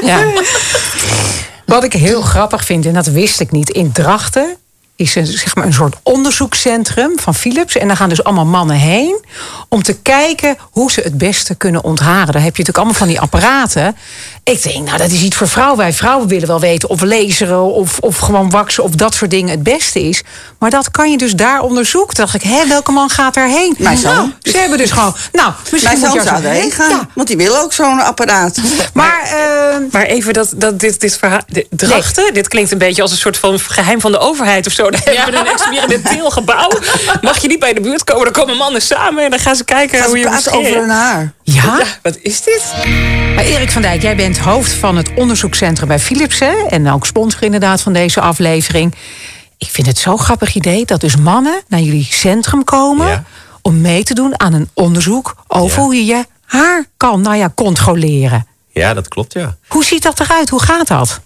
[0.02, 0.24] Ja.
[1.65, 4.58] Wat ik heel grappig vind, en dat wist ik niet, in Drachten
[4.95, 7.77] is een, zeg maar een soort onderzoekscentrum van Philips.
[7.77, 9.25] En daar gaan dus allemaal mannen heen
[9.69, 12.34] om te kijken hoe ze het beste kunnen ontharen.
[12.34, 13.95] Daar heb je natuurlijk allemaal van die apparaten.
[14.51, 15.77] Ik denk, nou, dat is iets voor vrouwen.
[15.77, 19.49] Wij vrouwen willen wel weten of laseren of, of gewoon waksen of dat soort dingen
[19.49, 20.21] het beste is.
[20.60, 22.15] Maar dat kan je dus daar onderzoeken.
[22.15, 23.75] Toen dacht ik, hè, welke man gaat daarheen?
[23.77, 24.13] Mijn zoon.
[24.15, 27.08] Nou, ze hebben dus gewoon, nou, misschien Mijn moet zoon je zou erheen gaan, Ja,
[27.13, 28.58] want die wil ook zo'n apparaat.
[28.93, 31.41] maar, eh, maar even dat, dat dit, dit verhaal.
[31.47, 34.73] dit- Drachten, dit klinkt een beetje als een soort van geheim van de overheid of
[34.73, 34.89] zo.
[34.91, 36.69] Daar hebben we een experimenteel gebouw.
[37.21, 39.63] Mag je niet bij de buurt komen, dan komen mannen samen en dan gaan ze
[39.63, 41.34] kijken Gaan hoe ze je praten over hun haar.
[41.43, 42.62] ja, Ja, wat is dit?
[43.36, 46.39] Maar Erik van Dijk, jij bent hoofd van het onderzoekscentrum bij Philips.
[46.39, 46.65] Hè?
[46.69, 48.95] En ook sponsor inderdaad van deze aflevering.
[49.58, 53.08] Ik vind het zo'n grappig idee dat dus mannen naar jullie centrum komen...
[53.08, 53.24] Ja.
[53.62, 55.84] om mee te doen aan een onderzoek over Ja.
[55.84, 58.48] hoe je je haar kan nou ja, controleren.
[58.71, 59.58] Ja, dat klopt, ja.
[59.67, 60.50] Hoe ziet dat eruit?
[60.50, 61.19] Hoe gaat dat?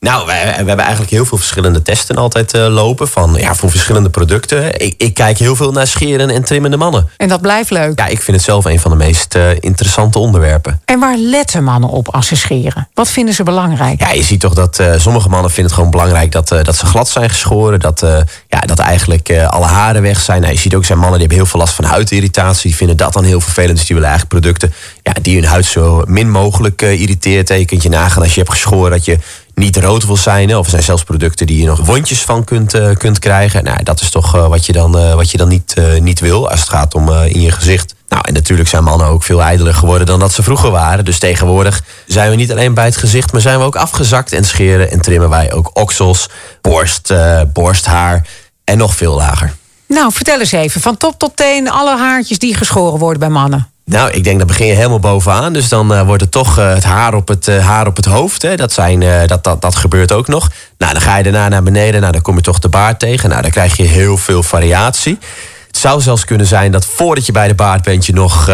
[0.00, 3.08] Nou, we, hebben eigenlijk heel veel verschillende testen altijd eh, lopen.
[3.08, 4.80] Van, ja, voor verschillende producten.
[4.80, 7.08] Ik, ik kijk heel veel naar scheren en trimmende mannen.
[7.16, 7.98] En dat blijft leuk.
[7.98, 10.80] Ja, ik vind het zelf een van de meest eh, interessante onderwerpen.
[10.84, 12.88] En waar letten mannen op als ze scheren?
[12.94, 14.00] Wat vinden ze belangrijk?
[14.00, 16.86] Ja, je ziet toch dat eh, sommige mannen vinden het gewoon belangrijk dat, dat ze
[16.86, 17.80] glad zijn geschoren.
[17.80, 18.00] Dat,
[18.48, 20.40] ja, dat eigenlijk alle haren weg zijn.
[20.40, 22.68] Nou, je ziet ook zijn mannen die hebben heel veel last van huidirritatie.
[22.68, 23.76] Die vinden dat dan heel vervelend.
[23.76, 27.48] Dus die willen eigenlijk producten ja, die hun huid zo min mogelijk irriteert.
[27.48, 29.18] Je kunt je nagaan als je hebt geschoren dat je
[29.58, 30.56] niet rood wil zijn.
[30.56, 33.64] Of er zijn zelfs producten die je nog wondjes van kunt, eh, kunt krijgen.
[33.64, 36.50] Nou, dat is toch eh, wat je dan, eh, wat je dan niet, niet wil
[36.50, 37.94] als het gaat om in je gezicht.
[38.08, 41.04] Nou, en natuurlijk zijn mannen ook veel ijdeler geworden dan dat ze vroeger waren.
[41.04, 44.44] Dus tegenwoordig zijn we niet alleen bij het gezicht, maar zijn we ook afgezakt en
[44.44, 46.28] scheren en trimmen wij ook oksels,
[46.60, 47.12] borst,
[47.52, 48.26] borsthaar
[48.64, 49.54] en nog veel lager.
[49.86, 50.80] Nou, vertel eens even.
[50.80, 53.68] Van top tot teen alle haartjes die geschoren worden bij mannen.
[53.88, 55.52] Nou, ik denk dat begin je helemaal bovenaan.
[55.52, 58.04] Dus dan eh, wordt het toch eh, het haar op het, eh, haar op het
[58.04, 58.42] hoofd.
[58.42, 58.56] Hè.
[58.56, 60.50] Dat, zijn, dat, dat, dat gebeurt ook nog.
[60.78, 62.00] Nou, dan ga je daarna naar beneden.
[62.00, 63.28] Nou, dan kom je toch de baard tegen.
[63.28, 65.18] Nou, dan krijg je heel veel variatie.
[65.66, 68.06] Het zou zelfs kunnen zijn dat voordat je bij de baard bent...
[68.06, 68.44] je nog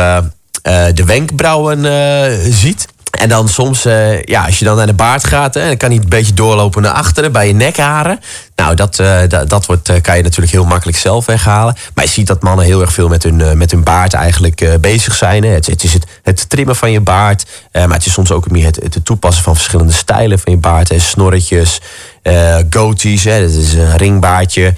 [0.94, 1.84] de wenkbrauwen
[2.52, 2.86] ziet.
[3.14, 5.54] En dan soms, eh, ja, als je dan naar de baard gaat...
[5.54, 8.20] Hè, dan kan hij een beetje doorlopen naar achteren bij je nekharen.
[8.56, 11.76] Nou, dat, eh, dat, wordt, eh, kan je natuurlijk heel makkelijk zelf weghalen.
[11.94, 15.14] Maar je ziet dat mannen heel erg veel met hun, met hun baard eigenlijk bezig
[15.14, 15.42] zijn.
[15.42, 15.48] Hè.
[15.48, 17.44] Het, het is het, het trimmen van je baard.
[17.72, 20.88] maar het is soms ook meer het, het toepassen van verschillende stijlen van je baard.
[20.88, 20.98] Hè.
[20.98, 21.80] Snorretjes,
[22.70, 24.74] goatees, hè, dat is een ringbaardje,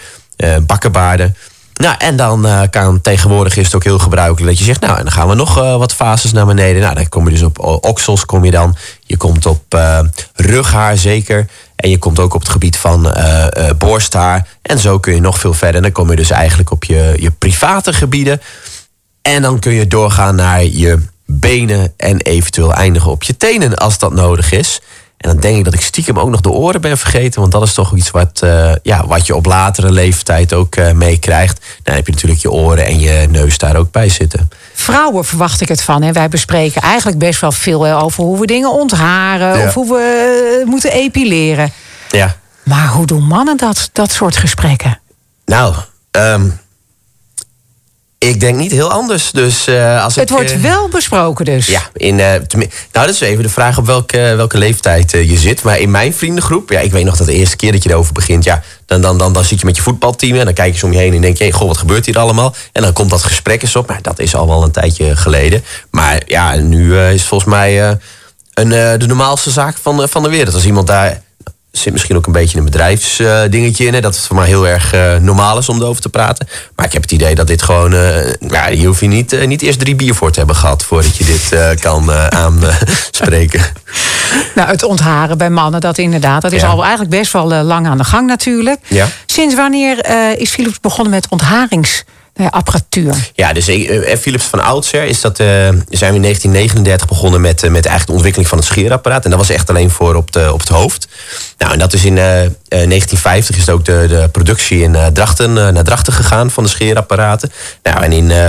[0.66, 1.36] bakkenbaarden.
[1.76, 4.96] Nou, en dan eh, kan tegenwoordig is het ook heel gebruikelijk dat je zegt, nou,
[4.98, 6.82] en dan gaan we nog eh, wat fases naar beneden.
[6.82, 8.76] Nou, dan kom je dus op o- oksels, kom je dan.
[9.00, 9.98] Je komt op eh,
[10.34, 11.46] rughaar zeker.
[11.76, 14.48] En je komt ook op het gebied van eh, eh, borsthaar.
[14.62, 15.76] En zo kun je nog veel verder.
[15.76, 18.40] En dan kom je dus eigenlijk op je, je private gebieden.
[19.22, 23.98] En dan kun je doorgaan naar je benen en eventueel eindigen op je tenen als
[23.98, 24.80] dat nodig is.
[25.26, 27.40] En dan denk ik dat ik stiekem ook nog de oren ben vergeten.
[27.40, 30.92] Want dat is toch iets wat, eh, ja, wat je op latere leeftijd ook eh,
[30.92, 31.64] meekrijgt.
[31.82, 34.50] Dan heb je natuurlijk je oren en je neus daar ook bij zitten.
[34.74, 36.02] Vrouwen verwacht ik het van.
[36.02, 36.12] Hè.
[36.12, 39.58] Wij bespreken eigenlijk best wel veel over hoe we dingen ontharen.
[39.58, 39.66] Ja.
[39.66, 41.72] Of hoe we eh, moeten epileren.
[42.10, 42.36] Ja.
[42.62, 45.00] Maar hoe doen mannen dat, dat soort gesprekken?
[45.44, 45.74] Nou,
[46.10, 46.48] ehm,
[48.28, 49.30] ik denk niet heel anders.
[49.30, 51.66] Dus eh, als Het ik, wordt eh, wel besproken dus.
[51.66, 55.62] Ja, in, tenmi- nou, dat is even de vraag op welke, welke leeftijd je zit.
[55.62, 58.12] Maar in mijn vriendengroep, ja, ik weet nog dat de eerste keer dat je erover
[58.12, 60.78] begint, ja, dan, dan, dan, dan zit je met je voetbalteam en dan kijk je
[60.78, 62.54] zo om je heen en denk je, hey, goh, wat gebeurt hier allemaal?
[62.72, 63.88] En dan komt dat gesprek eens op.
[63.88, 65.64] Maar dat is al wel een tijdje geleden.
[65.90, 67.98] Maar ja, nu is het volgens mij
[68.54, 70.54] een, de normaalste zaak van, van de wereld.
[70.54, 71.22] Als iemand daar
[71.78, 73.94] zit misschien ook een beetje een bedrijfsdingetje in.
[73.94, 76.48] Hè, dat het voor mij heel erg eh, normaal is om erover te praten.
[76.76, 77.92] Maar ik heb het idee dat dit gewoon...
[77.94, 80.84] eh ja, hier hoef je niet, eh, niet eerst drie bier voor te hebben gehad...
[80.84, 83.60] voordat je dit eh, kan eh, aanspreken.
[84.54, 86.42] Nou, het ontharen bij mannen, dat inderdaad.
[86.42, 86.68] Dat is Ja.
[86.68, 88.80] al eigenlijk best wel lang aan de gang natuurlijk.
[88.88, 89.06] Ja.
[89.26, 92.04] Sinds wanneer eh, is Philips begonnen met ontharingsapparatuur?
[93.34, 97.40] Ja, dus eh, eh, Philips van oudsher is dat, eh, zijn we in 1939 begonnen
[97.40, 99.24] met, eh, met eigenlijk de ontwikkeling van het scheerapparaat.
[99.24, 101.08] En dat was echt alleen voor op, de, op het hoofd.
[101.58, 105.06] Nou, en dat is in eh, eh, 1950 is ook de, de productie in eh,
[105.06, 107.52] Drachten, eh, naar Drachten gegaan van de scheerapparaten.
[107.82, 108.48] Nou, en in eh,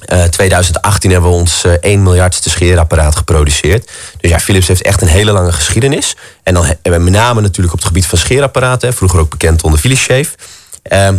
[0.00, 3.90] eh, 2018 hebben we ons eh 1 miljardste scheerapparaat geproduceerd.
[4.20, 6.16] Dus ja, Philips heeft echt een hele lange geschiedenis.
[6.42, 8.94] En dan met name natuurlijk op het gebied van scheerapparaten.
[8.94, 10.28] Vroeger ook bekend onder Philips Shave.
[10.82, 11.16] Ehm,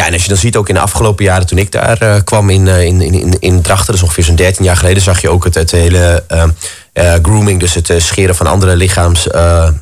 [0.00, 2.20] ja, en als je dan ziet ook in de afgelopen jaren toen ik daar eh,
[2.24, 5.20] kwam in, eh, in, in, in, in Drachten, is ongeveer zo'n 13 jaar geleden, zag
[5.20, 6.42] je ook het, het hele eh,
[6.92, 9.28] eh, grooming, dus het scheren van andere lichaams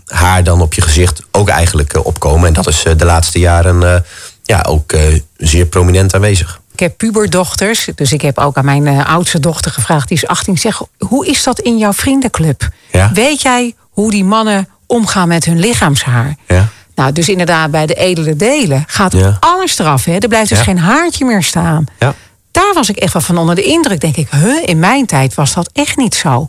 [0.06, 2.48] haar dan op je gezicht ook eigenlijk opkomen.
[2.48, 4.04] En dat is de laatste jaren
[4.42, 4.94] ja, ook
[5.36, 6.60] zeer prominent aanwezig.
[6.72, 10.58] Ik heb puberdochters, dus ik heb ook aan mijn oudste dochter gevraagd, die is 18.
[10.58, 12.68] Zeg, hoe is dat in jouw vriendenclub?
[12.92, 13.10] Ja.
[13.14, 16.36] Weet jij hoe die mannen omgaan met hun lichaamshaar?
[16.46, 16.68] Ja.
[16.98, 19.36] Nou, dus inderdaad, bij de edele delen gaat Ja.
[19.40, 20.04] alles eraf.
[20.04, 20.16] Hè?
[20.18, 20.64] Er blijft dus Ja.
[20.64, 21.84] geen haartje meer staan.
[21.98, 22.14] Ja.
[22.50, 24.00] Daar was ik echt wel van onder de indruk.
[24.00, 26.48] Denk ik, huh, in mijn tijd was dat echt niet zo.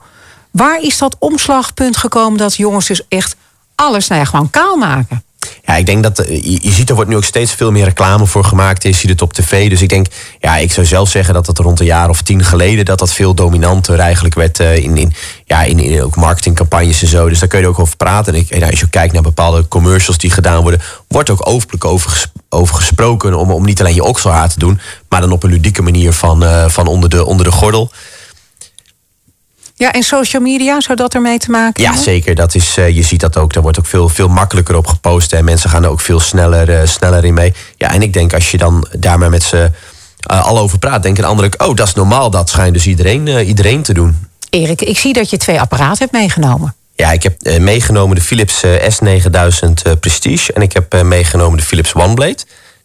[0.52, 3.36] Waar is dat omslagpunt gekomen dat jongens dus echt
[3.76, 5.24] alles, nou ja, gewoon kaal maken?
[5.66, 8.26] Ja, ik denk dat eh, je, ziet er wordt nu ook steeds veel meer reclame
[8.26, 8.84] voor gemaakt.
[8.84, 9.70] Je ziet het op tv.
[9.70, 10.08] Dus ik denk,
[10.40, 13.14] ja, ik zou zelf zeggen dat het rond een jaar of tien geleden dat dat
[13.14, 15.14] veel dominanter eigenlijk werd eh, in, in,
[15.46, 17.30] ja, in, in ook marketingcampagnes en zo.
[17.30, 18.34] Dus daar kun je ook over praten.
[18.34, 22.32] En ik, als je kijkt naar bepaalde commercials die gedaan worden, wordt ook openlijk over,
[22.50, 25.82] over gesproken om, om niet alleen je okselhaar te doen, maar dan op een ludieke
[25.82, 27.92] manier van, eh, van onder, de, onder de gordel.
[29.80, 32.04] Ja, en social media, zou dat ermee te maken Ja, hebben?
[32.04, 32.36] zeker.
[32.36, 33.54] Dat is, eh, je ziet dat ook.
[33.54, 35.34] Daar wordt ook veel, veel makkelijker op gepost.
[35.34, 37.54] En mensen gaan er ook veel sneller, eh, sneller in mee.
[37.78, 39.72] Ja, en ik denk als je dan daar maar met ze
[40.20, 42.30] eh, al over praat, denken de anderen ook, oh, dat is normaal.
[42.30, 44.28] Dat schijnt dus iedereen, iedereen te doen.
[44.50, 46.76] Erik, ik zie dat je twee apparaten hebt meegenomen.
[46.96, 50.54] Ja, ik heb meegenomen de Philips eh, S9000 eh, Prestige.
[50.54, 52.38] En ik heb meegenomen de Philips OneBlade.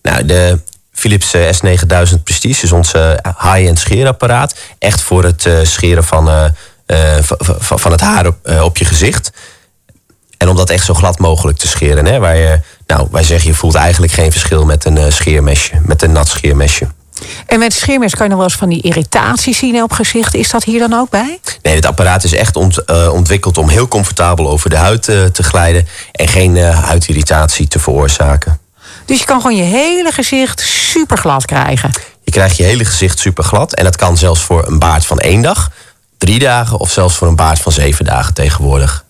[0.03, 0.59] Nou, de
[0.93, 4.55] Philips eh, S9000 Prestige is ons high-end scheerapparaat.
[4.79, 6.53] Echt voor het scheren van,
[7.59, 9.31] van het haar op, eh, op je gezicht.
[10.39, 12.07] En om dat echt zo glad mogelijk te scheren.
[12.07, 15.73] Hè, waar je, nou, wij zeggen, je voelt eigenlijk geen verschil met een eh, scheermesje.
[15.83, 16.87] Met een nat scheermesje.
[17.47, 20.35] En met scheermes kan je nog wel eens van die irritatie zien op gezicht.
[20.35, 21.39] Is dat hier dan ook bij?
[21.63, 25.25] Nee, het apparaat is echt ont- eh, ontwikkeld om heel comfortabel over de huid eh,
[25.25, 25.87] te glijden.
[26.13, 28.59] En geen eh, huidirritatie te veroorzaken.
[29.05, 31.91] Dus je kan gewoon je hele gezicht super glad krijgen.
[32.23, 33.75] Je krijgt je hele gezicht super glad.
[33.75, 35.71] En dat kan zelfs voor een baard van één dag,
[36.25, 39.05] drie dagen of zelfs voor een baard van zeven dagen tegenwoordig.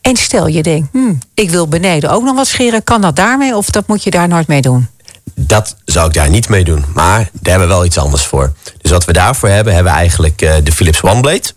[0.00, 2.84] En stel je denkt, hmm, ik wil beneden ook nog wat scheren.
[2.84, 4.88] Kan dat daarmee of dat moet je daar nooit mee doen?
[5.34, 6.84] Dat zou ik daar niet mee doen.
[6.94, 8.52] Maar daar hebben we wel iets anders voor.
[8.80, 11.52] Dus wat we daarvoor hebben, hebben we eigenlijk eh, de Philips OneBlade.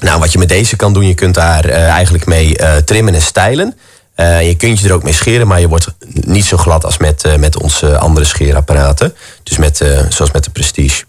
[0.00, 3.14] Nou, wat je met deze kan doen, je kunt daar eh, eigenlijk mee eh, trimmen
[3.14, 3.76] en stijlen.
[4.16, 7.38] Je kunt je er ook mee scheren, maar je wordt niet zo glad als met,
[7.38, 9.14] met onze andere scheerapparaten.
[9.42, 9.76] Dus met,
[10.08, 11.04] zoals met de Prestige.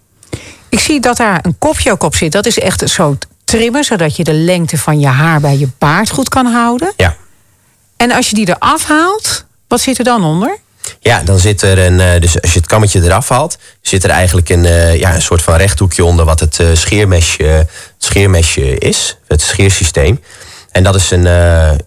[0.74, 2.32] Ik zie dat daar een kopje ook op zit.
[2.32, 6.10] Dat is echt zo trimmen, zodat je de lengte van je haar bij je baard
[6.10, 6.94] goed kan houden.
[6.98, 7.16] Ja.
[7.98, 10.58] En als je die eraf haalt, wat zit er dan onder?
[11.00, 12.00] Ja, dan zit er een.
[12.00, 15.22] eh, Dus als je het kammetje eraf haalt, zit er eigenlijk een, eh, ja, een
[15.22, 20.22] soort van rechthoekje onder wat het eh, scheermesje, het scheermesje is, het scheersysteem.
[20.72, 21.24] En dat is een,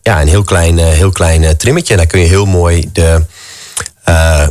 [0.02, 1.92] ja, een heel klein, heel klein trimmetje.
[1.92, 3.24] En daar kun je heel mooi de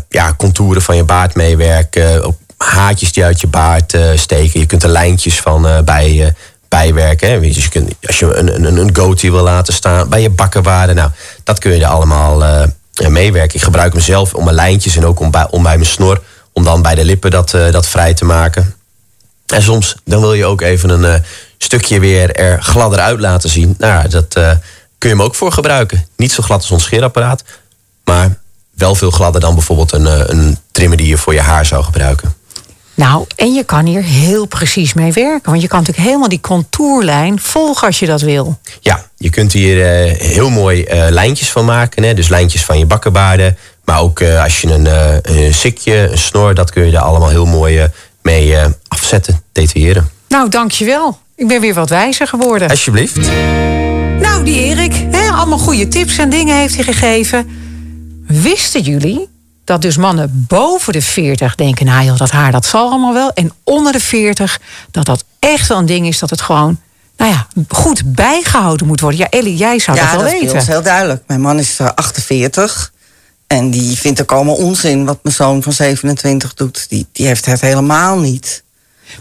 [0.10, 2.26] ja, contouren van je baard meewerken.
[2.26, 4.60] Op haartjes die uit je baard eh, steken.
[4.60, 6.32] Je kunt er lijntjes van eh, bij, eh,
[6.68, 7.30] bijwerken.
[7.30, 7.40] Hè.
[7.40, 10.96] Dus je kunt, als je een, een, een goatee wil laten staan bij je bakkenwaarden.
[10.96, 11.12] Nou,
[11.44, 12.68] dat kun je er allemaal
[13.10, 13.56] meewerken.
[13.56, 16.22] Ik gebruik hem zelf om mijn lijntjes en ook om bij, om bij mijn snor.
[16.54, 18.76] Om dan bij de lippen dat, dat vrij te maken.
[19.46, 21.24] En soms dan wil je ook even een
[21.58, 23.76] stukje weer er gladder uit laten zien.
[23.78, 24.34] Nou dat
[24.98, 26.08] kun je hem ook voor gebruiken.
[26.18, 27.44] Niet zo glad als ons scheerapparaat.
[28.04, 28.38] Maar
[28.72, 32.36] wel veel gladder dan bijvoorbeeld een, een trimmer die je voor je haar zou gebruiken.
[32.96, 35.50] Nou, en je kan hier heel precies mee werken.
[35.50, 38.60] Want je kan natuurlijk helemaal die contourlijn volgen als je dat wil.
[38.80, 42.04] Ja, je kunt hier eh, heel mooi eh, lijntjes van maken.
[42.04, 42.14] Hè?
[42.14, 43.58] Dus lijntjes van je bakkenbaarden.
[43.84, 44.88] Maar ook eh, als je een,
[45.36, 47.90] een sikje, een snor, dat kun je er allemaal heel mooi
[48.22, 48.56] mee
[48.88, 50.10] afzetten, detailleren.
[50.28, 51.18] Nou, dankjewel.
[51.36, 52.70] Ik ben weer wat wijzer geworden.
[52.70, 53.30] Alsjeblieft.
[54.20, 57.50] Nou, die Erik, hè, allemaal goede tips en dingen heeft hij gegeven.
[58.28, 59.30] Wisten jullie
[59.66, 61.86] dat dus mannen boven de 40 denken...
[61.86, 63.32] nou joh, dat haar, dat zal allemaal wel.
[63.34, 64.60] En onder de 40,
[64.92, 66.20] dat dat echt wel een ding is...
[66.20, 66.80] dat het gewoon,
[67.18, 69.20] nou ja, goed bijgehouden moet worden.
[69.20, 70.60] Ja, Ellie, jij zou ja, dat wel dat is bij weten.
[70.60, 71.24] ons heel duidelijk.
[71.28, 72.94] Mijn man is eh, 48.
[73.48, 76.86] En die vindt ook allemaal onzin wat mijn zoon van 27 doet.
[76.90, 78.64] Die, die heeft het helemaal niet.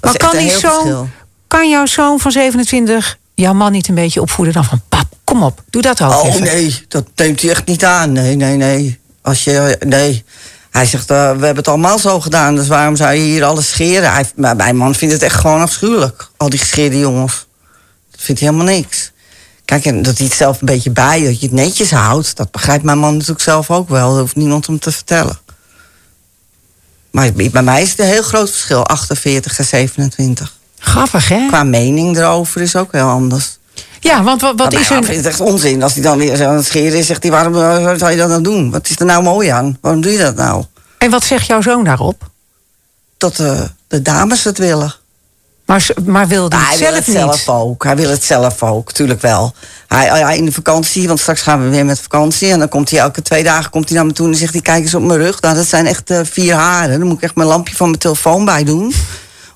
[0.00, 1.11] Dat Maar is kan, die zoon,
[1.46, 4.80] kan jouw zoon van 27 jouw man niet een beetje opvoeden dan van...
[4.88, 6.42] pap, kom op, doe dat ook Oh even.
[6.42, 8.12] nee, dat neemt hij echt niet aan.
[8.12, 8.98] Nee, nee, nee.
[9.25, 10.25] Als je, nee.
[10.71, 13.71] Hij zegt, eh, we hebben het allemaal zo gedaan, dus waarom zou je hier alles
[13.71, 14.13] scheren?
[14.13, 16.31] Hij, mijn man vindt het echt gewoon afschuwelijk.
[16.37, 17.47] Al die gescheerde jongens.
[18.11, 19.13] Dat vindt hij helemaal niks.
[19.65, 22.37] Kijk, en dat hij het zelf een beetje bij, dat je het netjes houdt...
[22.37, 24.11] dat begrijpt mijn man natuurlijk zelf ook wel.
[24.11, 25.39] Dat hoeft niemand hem te vertellen.
[27.11, 30.57] Maar bij mij is het een heel groot verschil, 48 en 27.
[30.79, 31.47] Grappig, hè?
[31.49, 33.59] Qua mening erover is ook heel anders.
[34.05, 34.95] Ja, want wat, wat is er...
[34.95, 35.83] man vindt het echt onzin.
[35.83, 37.33] Als hij dan weer zo aan het scheren is, zegt hij...
[37.33, 38.71] waarom eh, zou je dat nou doen?
[38.71, 39.79] Wat is er nou mooi aan?
[39.81, 40.64] Waarom doe je dat nou?
[40.99, 42.23] En wat zegt jouw zoon daarop?
[43.17, 44.95] Dat eh, de dames het willen.
[45.67, 47.85] Maar, maar wil hij hij wil zelf zelf ook.
[47.85, 49.55] Hij wil het zelf ook, tuurlijk wel.
[49.88, 52.51] Hij, hij- in de vakantie, want straks gaan we weer met vakantie...
[52.51, 54.27] en dan komt hij elke twee dagen komt hij naar me toe...
[54.29, 55.40] en zegt hij, kijk eens op mijn rug.
[55.40, 56.99] Nou, dat zijn echt eh, vier haren.
[56.99, 58.95] Dan moet ik echt mijn lampje van mijn telefoon bij doen...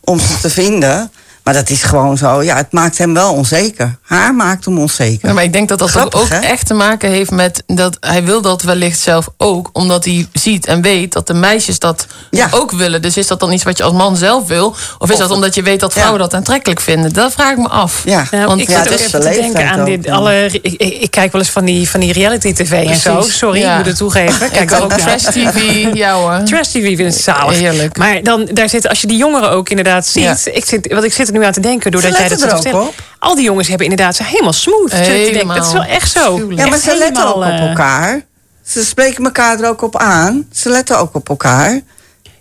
[0.00, 1.12] om ze te vinden.
[1.48, 3.98] Maar dat is gewoon zo, ja, het maakt hem wel onzeker.
[4.02, 5.28] Haar maakt hem onzeker.
[5.28, 6.38] Ja, maar ik denk dat dat Grappig, ook hè?
[6.38, 10.66] echt te maken heeft met dat hij wil dat wellicht zelf ook, omdat hij ziet
[10.66, 12.48] en weet dat de meisjes dat Ja.
[12.50, 13.02] ook willen.
[13.02, 14.66] Dus is dat dan iets wat je als man zelf wil?
[14.98, 15.98] Of is Of- dat omdat je weet dat Ja.
[16.00, 17.12] vrouwen dat aantrekkelijk vinden?
[17.12, 18.02] Dat vraag ik me af.
[18.04, 18.24] Ja.
[18.46, 20.48] Want- ik Ja, zit ook even te denken aan dit, alle...
[20.62, 23.20] Ik, kijk wel eens van die, van die reality-tv en zo.
[23.20, 23.70] Sorry, ja.
[23.70, 24.50] ik moet het toegeven.
[24.50, 26.40] Kijk ik ook trash TV, ja hoor.
[26.44, 27.58] Trash TV vind ik zalig.
[27.58, 27.96] Heerlijk.
[27.96, 30.22] Maar dan, daar zit, als je die jongeren ook inderdaad ziet...
[30.22, 30.36] Ja.
[30.52, 32.68] Ik zit, want ik zit er nu aan te denken, doordat Ze jij dat zo
[32.68, 32.94] er op.
[33.18, 34.92] Al die jongens hebben inderdaad ze helemaal smooth.
[34.92, 35.56] Helemaal.
[35.56, 36.36] Dat is wel echt zo.
[36.36, 38.26] Ja, maar Echt ze letten ook op eh, elkaar.
[38.64, 40.46] Ze spreken elkaar er ook op aan.
[40.52, 41.70] Ze letten ook op elkaar.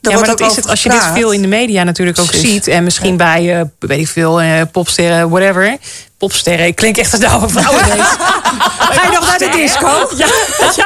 [0.02, 2.26] Er ja, maar dat is het als je dit veel in de media natuurlijk ook
[2.26, 2.50] Precies.
[2.50, 2.68] ziet.
[2.68, 5.78] En misschien bij, eh, weet ik veel, eh, popsterren, whatever.
[6.18, 6.66] Popsterren.
[6.66, 8.08] Ik klink echt als de oude vrouw ineens.
[8.78, 10.10] Ga je nog naar de disco?
[10.16, 10.26] Ja,
[10.76, 10.86] ja.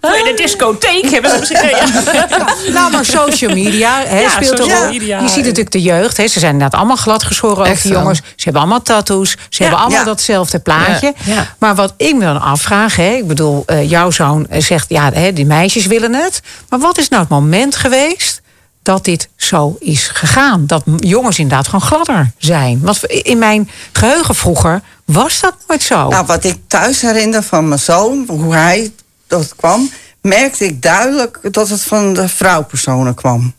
[0.00, 1.68] Voor de discotheek hebben ze misschien...
[1.68, 2.46] Ja.
[2.72, 4.90] Nou, maar social media hè, Ja, speelt erop.
[4.90, 5.20] media.
[5.20, 6.16] Je ziet natuurlijk de jeugd.
[6.16, 8.18] Hè, ze zijn inderdaad allemaal gladgeschoren, ook Echt die jongens.
[8.18, 9.36] Ze hebben allemaal tattoos.
[9.48, 11.14] Ze hebben allemaal datzelfde plaatje.
[11.58, 12.96] Maar wat ik me dan afvraag...
[12.96, 14.86] Hè, ik bedoel, eh, jouw zoon eh, zegt...
[14.88, 16.40] ja, hè, die meisjes willen het.
[16.68, 18.40] Maar wat is nou het moment geweest...
[18.88, 20.66] dat dit zo is gegaan?
[20.66, 22.80] Dat jongens inderdaad gewoon gladder zijn.
[22.80, 26.08] Want in mijn geheugen vroeger was dat nooit zo.
[26.08, 28.92] Nou, wat ik thuis herinner van mijn zoon, hoe hij
[29.26, 33.54] dat kwam, merkte ik duidelijk dat het van de vrouwpersonen kwam.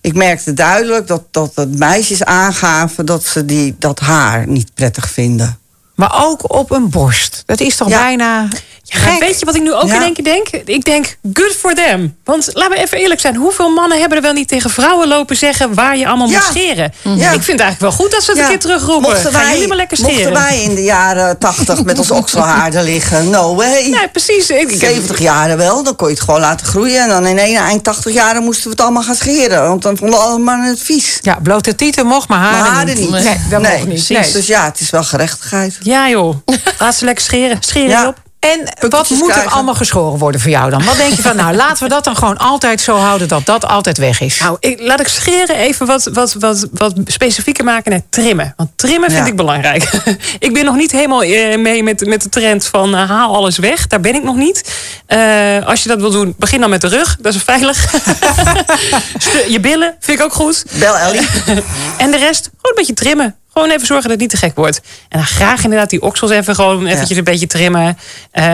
[0.00, 5.08] Ik merkte duidelijk dat, dat de meisjes aangaven dat ze die, dat haar niet prettig
[5.10, 5.58] vinden.
[5.94, 7.42] Maar ook op een borst.
[7.46, 7.98] Dat is toch Ja.
[8.02, 8.48] bijna
[8.94, 9.18] gek?
[9.20, 9.94] weet je wat ik nu ook Ja.
[9.94, 10.48] in één keer denk?
[10.64, 12.16] Ik denk, good for them.
[12.24, 13.36] Want laten we even eerlijk zijn.
[13.36, 15.74] Hoeveel mannen hebben er wel niet tegen vrouwen lopen zeggen...
[15.74, 16.34] waar je allemaal Ja.
[16.38, 16.92] moet scheren?
[17.02, 17.10] Ja.
[17.10, 18.44] Ik vind het eigenlijk wel goed dat ze het Ja.
[18.44, 19.10] een keer terugroepen.
[19.10, 20.14] Mochten Gaan wij- jullie maar lekker scheren.
[20.32, 23.30] Mochten wij in de jaren tachtig met ons okselhaar er liggen?
[23.30, 23.88] No way.
[23.88, 24.50] Nee, precies.
[24.50, 27.02] Ik, ik- 70 jaren wel, dan kon je het gewoon laten groeien.
[27.02, 29.68] En dan in één eind 80 jaren moesten we het allemaal gaan scheren.
[29.68, 31.18] Want dan vonden we allemaal het vies.
[31.22, 33.10] Ja, blote tieten mocht, maar haren, Maar haren niet.
[33.10, 33.10] niet.
[33.24, 34.06] Nee, dat Nee, mocht niet.
[34.06, 34.08] precies.
[34.18, 34.32] Nee.
[34.32, 35.76] Dus ja, het is wel gerechtigheid.
[35.82, 36.36] Ja joh,
[36.78, 37.56] laat ze lekker scheren.
[37.60, 38.22] Scheren op.
[38.52, 40.84] En wat moet er allemaal geschoren worden voor jou dan?
[40.84, 43.28] Wat denk je van, nou, laten we dat dan gewoon altijd zo houden...
[43.28, 44.38] dat dat altijd weg is?
[44.38, 48.54] Nou, ik, laat ik scheren even wat, wat, wat, wat specifieker maken naar trimmen.
[48.56, 49.30] Want trimmen vind Ja.
[49.30, 49.90] ik belangrijk.
[50.38, 53.58] ik ben nog niet helemaal eh, mee met, met de trend van eh, haal alles
[53.58, 53.86] weg.
[53.86, 54.72] Daar ben ik nog niet.
[55.06, 57.16] Eh, als je dat wil doen, begin dan met de rug.
[57.20, 57.92] Dat is veilig.
[59.54, 60.64] Je billen vind ik ook goed.
[60.78, 61.28] Bel Ellie.
[61.96, 63.36] En de rest, gewoon een beetje trimmen.
[63.54, 64.80] Gewoon even zorgen dat het niet te gek wordt.
[65.08, 67.98] En dan graag inderdaad die oksels even gewoon eventjes een beetje trimmen.
[68.30, 68.44] Eh,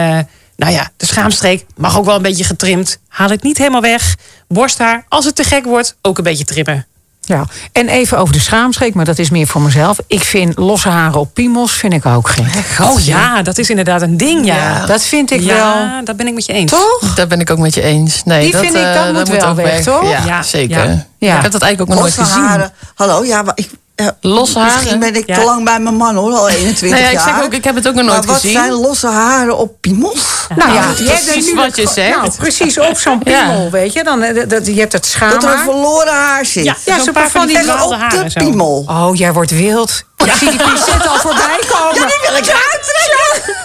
[0.55, 2.99] nou ja, de schaamstreek mag ook wel een beetje getrimd.
[3.07, 4.15] Haal het niet helemaal weg.
[4.47, 6.85] Borsthaar, als het te gek wordt, ook een beetje trimmen.
[7.21, 7.45] Ja.
[7.71, 9.97] En even over de schaamstreek, maar dat is meer voor mezelf.
[10.07, 12.77] Ik vind losse haren op piemels vind ik ook gek.
[12.81, 14.55] Oh ja, dat is inderdaad een ding, ja.
[14.55, 14.85] Ja.
[14.85, 16.03] Dat vind ik ja, wel...
[16.05, 16.71] dat ben ik met je eens.
[16.71, 17.13] Toch?
[17.15, 18.23] Daar ben ik ook met je eens.
[18.23, 20.09] Nee, Die dat, vind ik, eh, dat moet wel ook weg, toch?
[20.09, 20.89] Ja, Ja, zeker.
[20.89, 21.05] ja.
[21.17, 21.35] Ja.
[21.37, 22.43] Ik heb dat eigenlijk ook nog nooit gezien.
[22.43, 22.71] haren.
[22.95, 23.69] Hallo, ja, maar ik...
[24.01, 24.99] eh, Losse Misschien haren?
[24.99, 25.35] ben ik Ja.
[25.35, 27.23] te lang bij mijn man hoor, al 21 Nee, ja, ik jaar.
[27.35, 28.51] zeg ook, ik heb het ook nog nooit maar wat gezien.
[28.51, 30.47] zijn losse haren op piemels?
[30.55, 32.15] Nou ja, is je hebt precies nu wat je zegt.
[32.17, 33.45] Nou, precies op zo'n Ja.
[33.47, 34.03] piemel, weet je.
[34.03, 36.63] Dan, eh, dat, je hebt het Dat er een verloren haar zit.
[36.63, 38.23] Ja, Ja, zo'n paar van die op haren.
[38.23, 38.39] de zo.
[38.39, 38.85] piemel.
[38.87, 40.03] Oh, jij wordt wild.
[40.17, 41.95] Ik zie die pincet al voorbij komen.
[41.95, 43.59] Ja, die wil ik eruit trekken.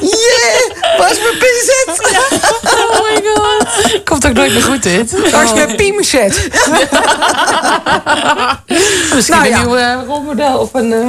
[0.00, 2.12] Yeah, waar is mijn pincet?
[2.64, 4.04] Oh my god.
[4.04, 5.30] Komt ook nooit meer goed dit.
[5.30, 6.48] Waar is mijn piemzet?
[9.14, 9.60] Misschien Nou ja.
[9.60, 10.92] een nieuw eh, rolmodel of een...
[10.92, 11.08] eh,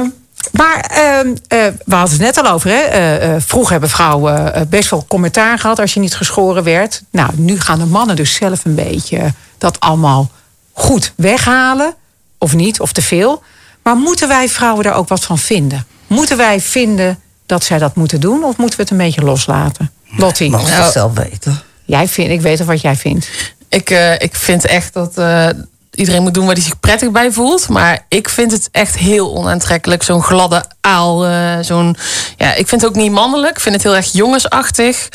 [0.52, 2.70] Maar ehm, eh, we hadden het net al over.
[2.70, 2.76] Hè?
[2.80, 7.02] Eh, eh, vroeger hebben vrouwen best wel commentaar gehad als je niet geschoren werd.
[7.10, 10.30] Nou, nu gaan de mannen dus zelf een beetje dat allemaal
[10.72, 11.94] goed weghalen.
[12.38, 13.42] Of niet, of te veel.
[13.82, 15.86] Maar moeten wij vrouwen daar ook wat van vinden?
[16.06, 18.44] Moeten wij vinden dat zij dat moeten doen?
[18.44, 19.90] Of moeten we het een beetje loslaten?
[20.16, 20.82] Lottie, Mag Nou.
[20.82, 21.60] het zelf weten.
[21.84, 23.28] jij vindt, ik weet al wat jij vindt.
[23.68, 25.48] Ik, eh, ik vind echt dat eh,
[25.96, 27.68] iedereen moet doen waar hij zich prettig bij voelt.
[27.68, 30.02] Maar ik vind het echt heel onaantrekkelijk.
[30.02, 31.24] Zo'n gladde aal.
[31.26, 31.96] eh, zo'n,
[32.36, 33.56] ja, ik vind het ook niet mannelijk.
[33.56, 35.08] Ik vind het heel erg jongensachtig.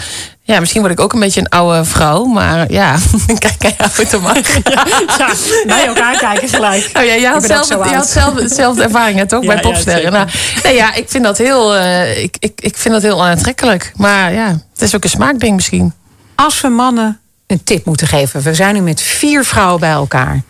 [0.43, 2.23] Ja, misschien word ik ook een beetje een oude vrouw.
[2.25, 2.97] Maar ja,
[3.39, 4.63] kijk, kijk, uit te maken.
[5.17, 5.33] Ja,
[5.65, 6.89] bij elkaar kijken gelijk.
[6.93, 7.85] Oh ja, je had, zelf, oud.
[7.93, 9.41] had zelf dezelfde ervaring, hè, toch?
[9.43, 10.11] Ja, bij ja, popsterren.
[10.11, 10.27] nou,
[10.63, 13.91] nee, ja, ik vind dat heel, eh, ik, ik, ik vind dat heel onaantrekkelijk.
[13.95, 15.93] Maar ja, het is ook een smaakding misschien.
[16.35, 18.41] Als we mannen een tip moeten geven.
[18.41, 20.41] We zijn nu met vier vrouwen bij elkaar.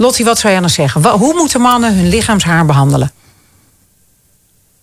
[0.00, 1.10] Lottie, wat zou jij dan zeggen?
[1.10, 3.12] Hoe moeten mannen hun lichaamshaar behandelen?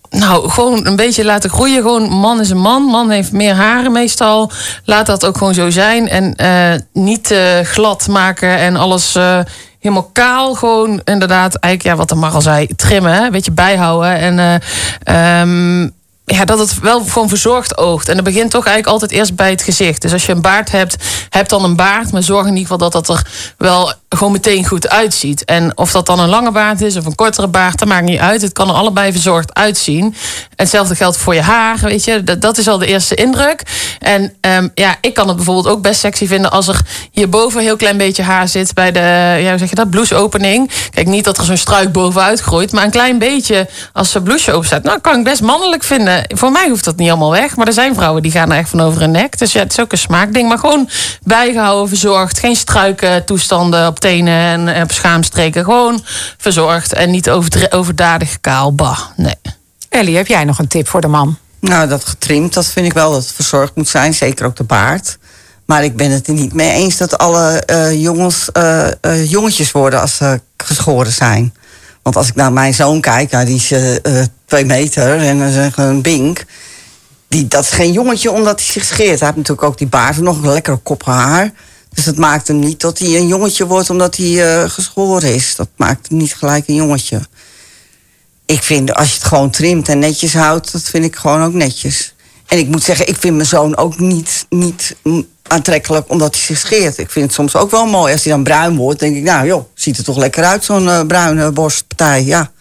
[0.09, 1.81] Nou, gewoon een beetje laten groeien.
[1.81, 2.83] Gewoon, man is een man.
[2.83, 4.51] Man heeft meer haren meestal.
[4.83, 6.09] Laat dat ook gewoon zo zijn.
[6.09, 9.39] En eh, niet eh, glad maken en alles eh,
[9.79, 10.53] helemaal kaal.
[10.53, 13.23] Gewoon inderdaad, eigenlijk ja, wat de Mar al zei, trimmen.
[13.23, 14.17] Een beetje bijhouden.
[14.17, 15.89] En eh, ehm,
[16.25, 18.09] ja, dat het wel gewoon verzorgd oogt.
[18.09, 20.01] En dat begint toch eigenlijk altijd eerst bij het gezicht.
[20.01, 20.95] Dus als je een baard hebt,
[21.29, 22.11] heb dan een baard.
[22.11, 23.27] Maar zorg in ieder geval dat dat er
[23.57, 25.45] wel gewoon meteen goed uitziet.
[25.45, 28.19] En of dat dan een lange baard is of een kortere baard, dat maakt niet
[28.19, 28.41] uit.
[28.41, 30.03] Het kan er allebei verzorgd uitzien.
[30.03, 30.13] En
[30.55, 32.23] hetzelfde geldt voor je haar, weet je.
[32.23, 33.61] Dat, dat is al de eerste indruk.
[33.99, 36.51] En ehm, ja, ik kan het bijvoorbeeld ook best sexy vinden...
[36.51, 38.99] als er hierboven een heel klein beetje haar zit bij de,
[39.41, 40.71] ja, hoe zeg je dat, blouseopening.
[40.89, 42.71] Kijk, niet dat er zo'n struik bovenuit groeit...
[42.71, 44.83] maar een klein beetje als ze blouseje open staat.
[44.83, 46.23] Nou, kan ik best mannelijk vinden.
[46.35, 47.55] Voor mij hoeft dat niet allemaal weg.
[47.55, 49.37] Maar er zijn vrouwen die gaan er echt van over hun nek.
[49.37, 50.49] Dus ja, het is ook een smaakding.
[50.49, 50.89] Maar gewoon
[51.23, 52.39] bijgehouden, verzorgd.
[52.39, 55.63] Geen struiken toestanden op tenen en eh, op schaamstreken.
[55.63, 56.03] Gewoon
[56.37, 57.29] verzorgd en niet
[57.69, 58.75] overdadig kaal.
[58.75, 59.35] Bah, nee.
[59.89, 61.37] Ellie, heb jij nog een tip voor de man?
[61.59, 64.13] Nou, dat getrimd, dat vind ik wel dat het verzorgd moet zijn.
[64.13, 65.17] Zeker ook de baard.
[65.65, 69.71] Maar ik ben het er niet mee eens dat alle eh, jongens eh, eh, jongetjes
[69.71, 71.53] worden als ze geschoren zijn.
[72.01, 73.73] Want als ik naar mijn zoon kijk, nou, die is
[74.45, 76.45] twee meter en dan is een bink.
[77.27, 79.19] Die, dat is geen jongetje omdat hij zich scheert.
[79.19, 81.51] Hij heeft natuurlijk ook die baard en nog een lekkere kop haar.
[81.97, 85.55] Dus dat maakt hem niet dat hij een jongetje wordt omdat hij eh, geschoren is.
[85.55, 87.21] Dat maakt hem niet gelijk een jongetje.
[88.45, 91.53] Ik vind, als je het gewoon trimt en netjes houdt, dat vind ik gewoon ook
[91.53, 92.13] netjes.
[92.47, 94.95] En ik moet zeggen, ik vind mijn zoon ook niet, niet
[95.47, 96.97] aantrekkelijk omdat hij zich scheert.
[96.97, 98.13] Ik vind het soms ook wel mooi.
[98.13, 100.89] Als hij dan bruin wordt, denk ik, nou joh, ziet er toch lekker uit, zo'n
[100.89, 102.23] eh, bruine borstpartij.
[102.23, 102.51] Ja.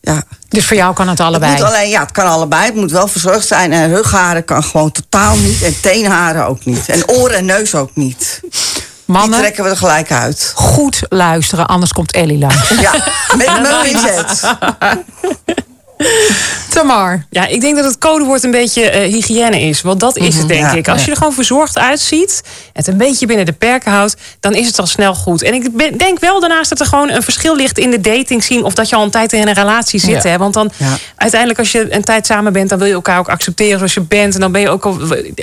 [0.00, 0.22] Ja.
[0.48, 1.52] Dus voor jou kan het Het allebei.
[1.52, 2.64] moet alleen, ja, het kan allebei.
[2.64, 3.72] Het moet wel verzorgd zijn.
[3.72, 5.62] En rugharen kan gewoon totaal niet.
[5.62, 6.88] En teenharen ook niet.
[6.88, 8.38] En oren en neus ook niet.
[8.40, 8.50] Die
[9.04, 10.52] Mannen, trekken we er gelijk uit.
[10.54, 12.68] goed luisteren, anders komt Ellie langs.
[12.68, 12.92] Ja,
[13.36, 14.40] met mijn pincet.
[16.74, 17.26] Tamar.
[17.30, 19.82] Ja, ik denk dat het codewoord een beetje eh, hygiëne is.
[19.82, 20.88] Want dat is het, denk Ja, ik.
[20.88, 22.42] Als je er gewoon verzorgd uitziet...
[22.72, 24.16] het een beetje binnen de perken houdt...
[24.40, 25.42] dan is het al snel goed.
[25.42, 27.78] En ik ben- denk wel daarnaast dat er gewoon een verschil ligt...
[27.78, 30.22] in de dating zien of dat je al een tijd in een relatie zit.
[30.22, 30.30] Ja.
[30.30, 30.38] Hè?
[30.38, 30.96] Want dan Ja.
[31.16, 32.68] uiteindelijk als je een tijd samen bent...
[32.68, 34.34] dan wil je elkaar ook accepteren zoals je bent.
[34.34, 34.98] En dan ben je ook, al,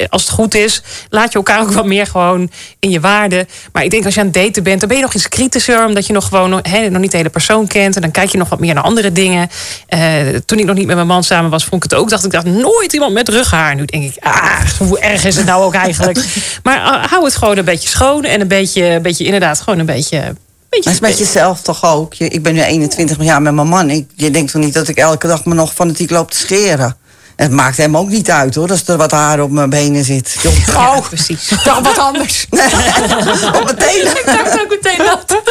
[0.09, 0.81] als het goed is...
[1.09, 3.47] laat je elkaar ook wat meer gewoon in je waarde.
[3.71, 4.79] Maar ik denk als je aan het daten bent...
[4.79, 5.85] dan ben je nog iets kritischer...
[5.85, 7.95] omdat je nog gewoon nog, niet de hele persoon kent.
[7.95, 9.49] En dan kijk je nog wat meer naar andere dingen.
[9.87, 9.99] Eh,
[10.47, 12.09] toen ik nog niet met mijn man samen was, vond ik het ook.
[12.09, 13.75] Dacht ik, dacht nooit iemand met rughaar.
[13.75, 16.25] Nu denk ik, ah, hoe erg is het nou ook eigenlijk?
[16.63, 18.23] maar eh, hou het gewoon een beetje schoon.
[18.23, 20.19] En een beetje, een beetje inderdaad, gewoon een beetje...
[20.19, 22.15] Maar het is met jezelf toch ook.
[22.15, 23.89] Ik ben nu 21 jaar met mijn man.
[23.89, 26.97] Ik, je denkt toch niet dat ik elke dag me nog fanatiek loop te scheren?
[27.37, 30.35] Het maakt hem ook niet uit hoor, als er wat haar op mijn benen zit.
[30.65, 31.47] Ja, precies.
[31.63, 32.45] Toch wat anders.
[33.57, 34.17] op mijn tenen.
[34.17, 35.41] Ik dacht ook meteen dat.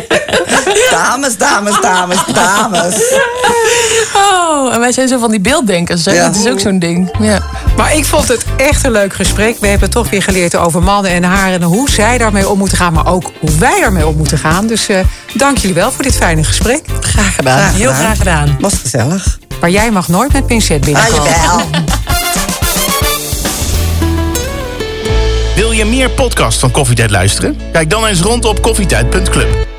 [0.90, 2.94] Dames, dames, dames, dames.
[4.14, 6.04] Oh, en wij zijn zo van die beelddenkers.
[6.04, 6.12] Hè?
[6.12, 6.26] Ja.
[6.26, 7.10] Dat is ook zo'n ding.
[7.20, 7.42] Ja.
[7.76, 9.56] Maar ik vond het echt een leuk gesprek.
[9.60, 11.60] We hebben toch weer geleerd over mannen en haren...
[11.60, 14.66] en hoe zij daarmee om moeten gaan, maar ook hoe wij daarmee om moeten gaan.
[14.66, 14.98] Dus eh,
[15.34, 16.84] dank jullie wel voor dit fijne gesprek.
[17.00, 17.58] Graag gedaan.
[17.58, 18.04] Graag Heel gedaan.
[18.04, 18.56] graag gedaan.
[18.60, 19.38] Was gezellig.
[19.62, 21.30] Maar jij mag nooit met pincet Ah, binnenkomen.
[21.32, 21.66] jawel.
[25.54, 27.60] Wil je meer podcasts van Koffietijd luisteren?
[27.72, 29.71] Kijk dan eens rond op koffietijd.club.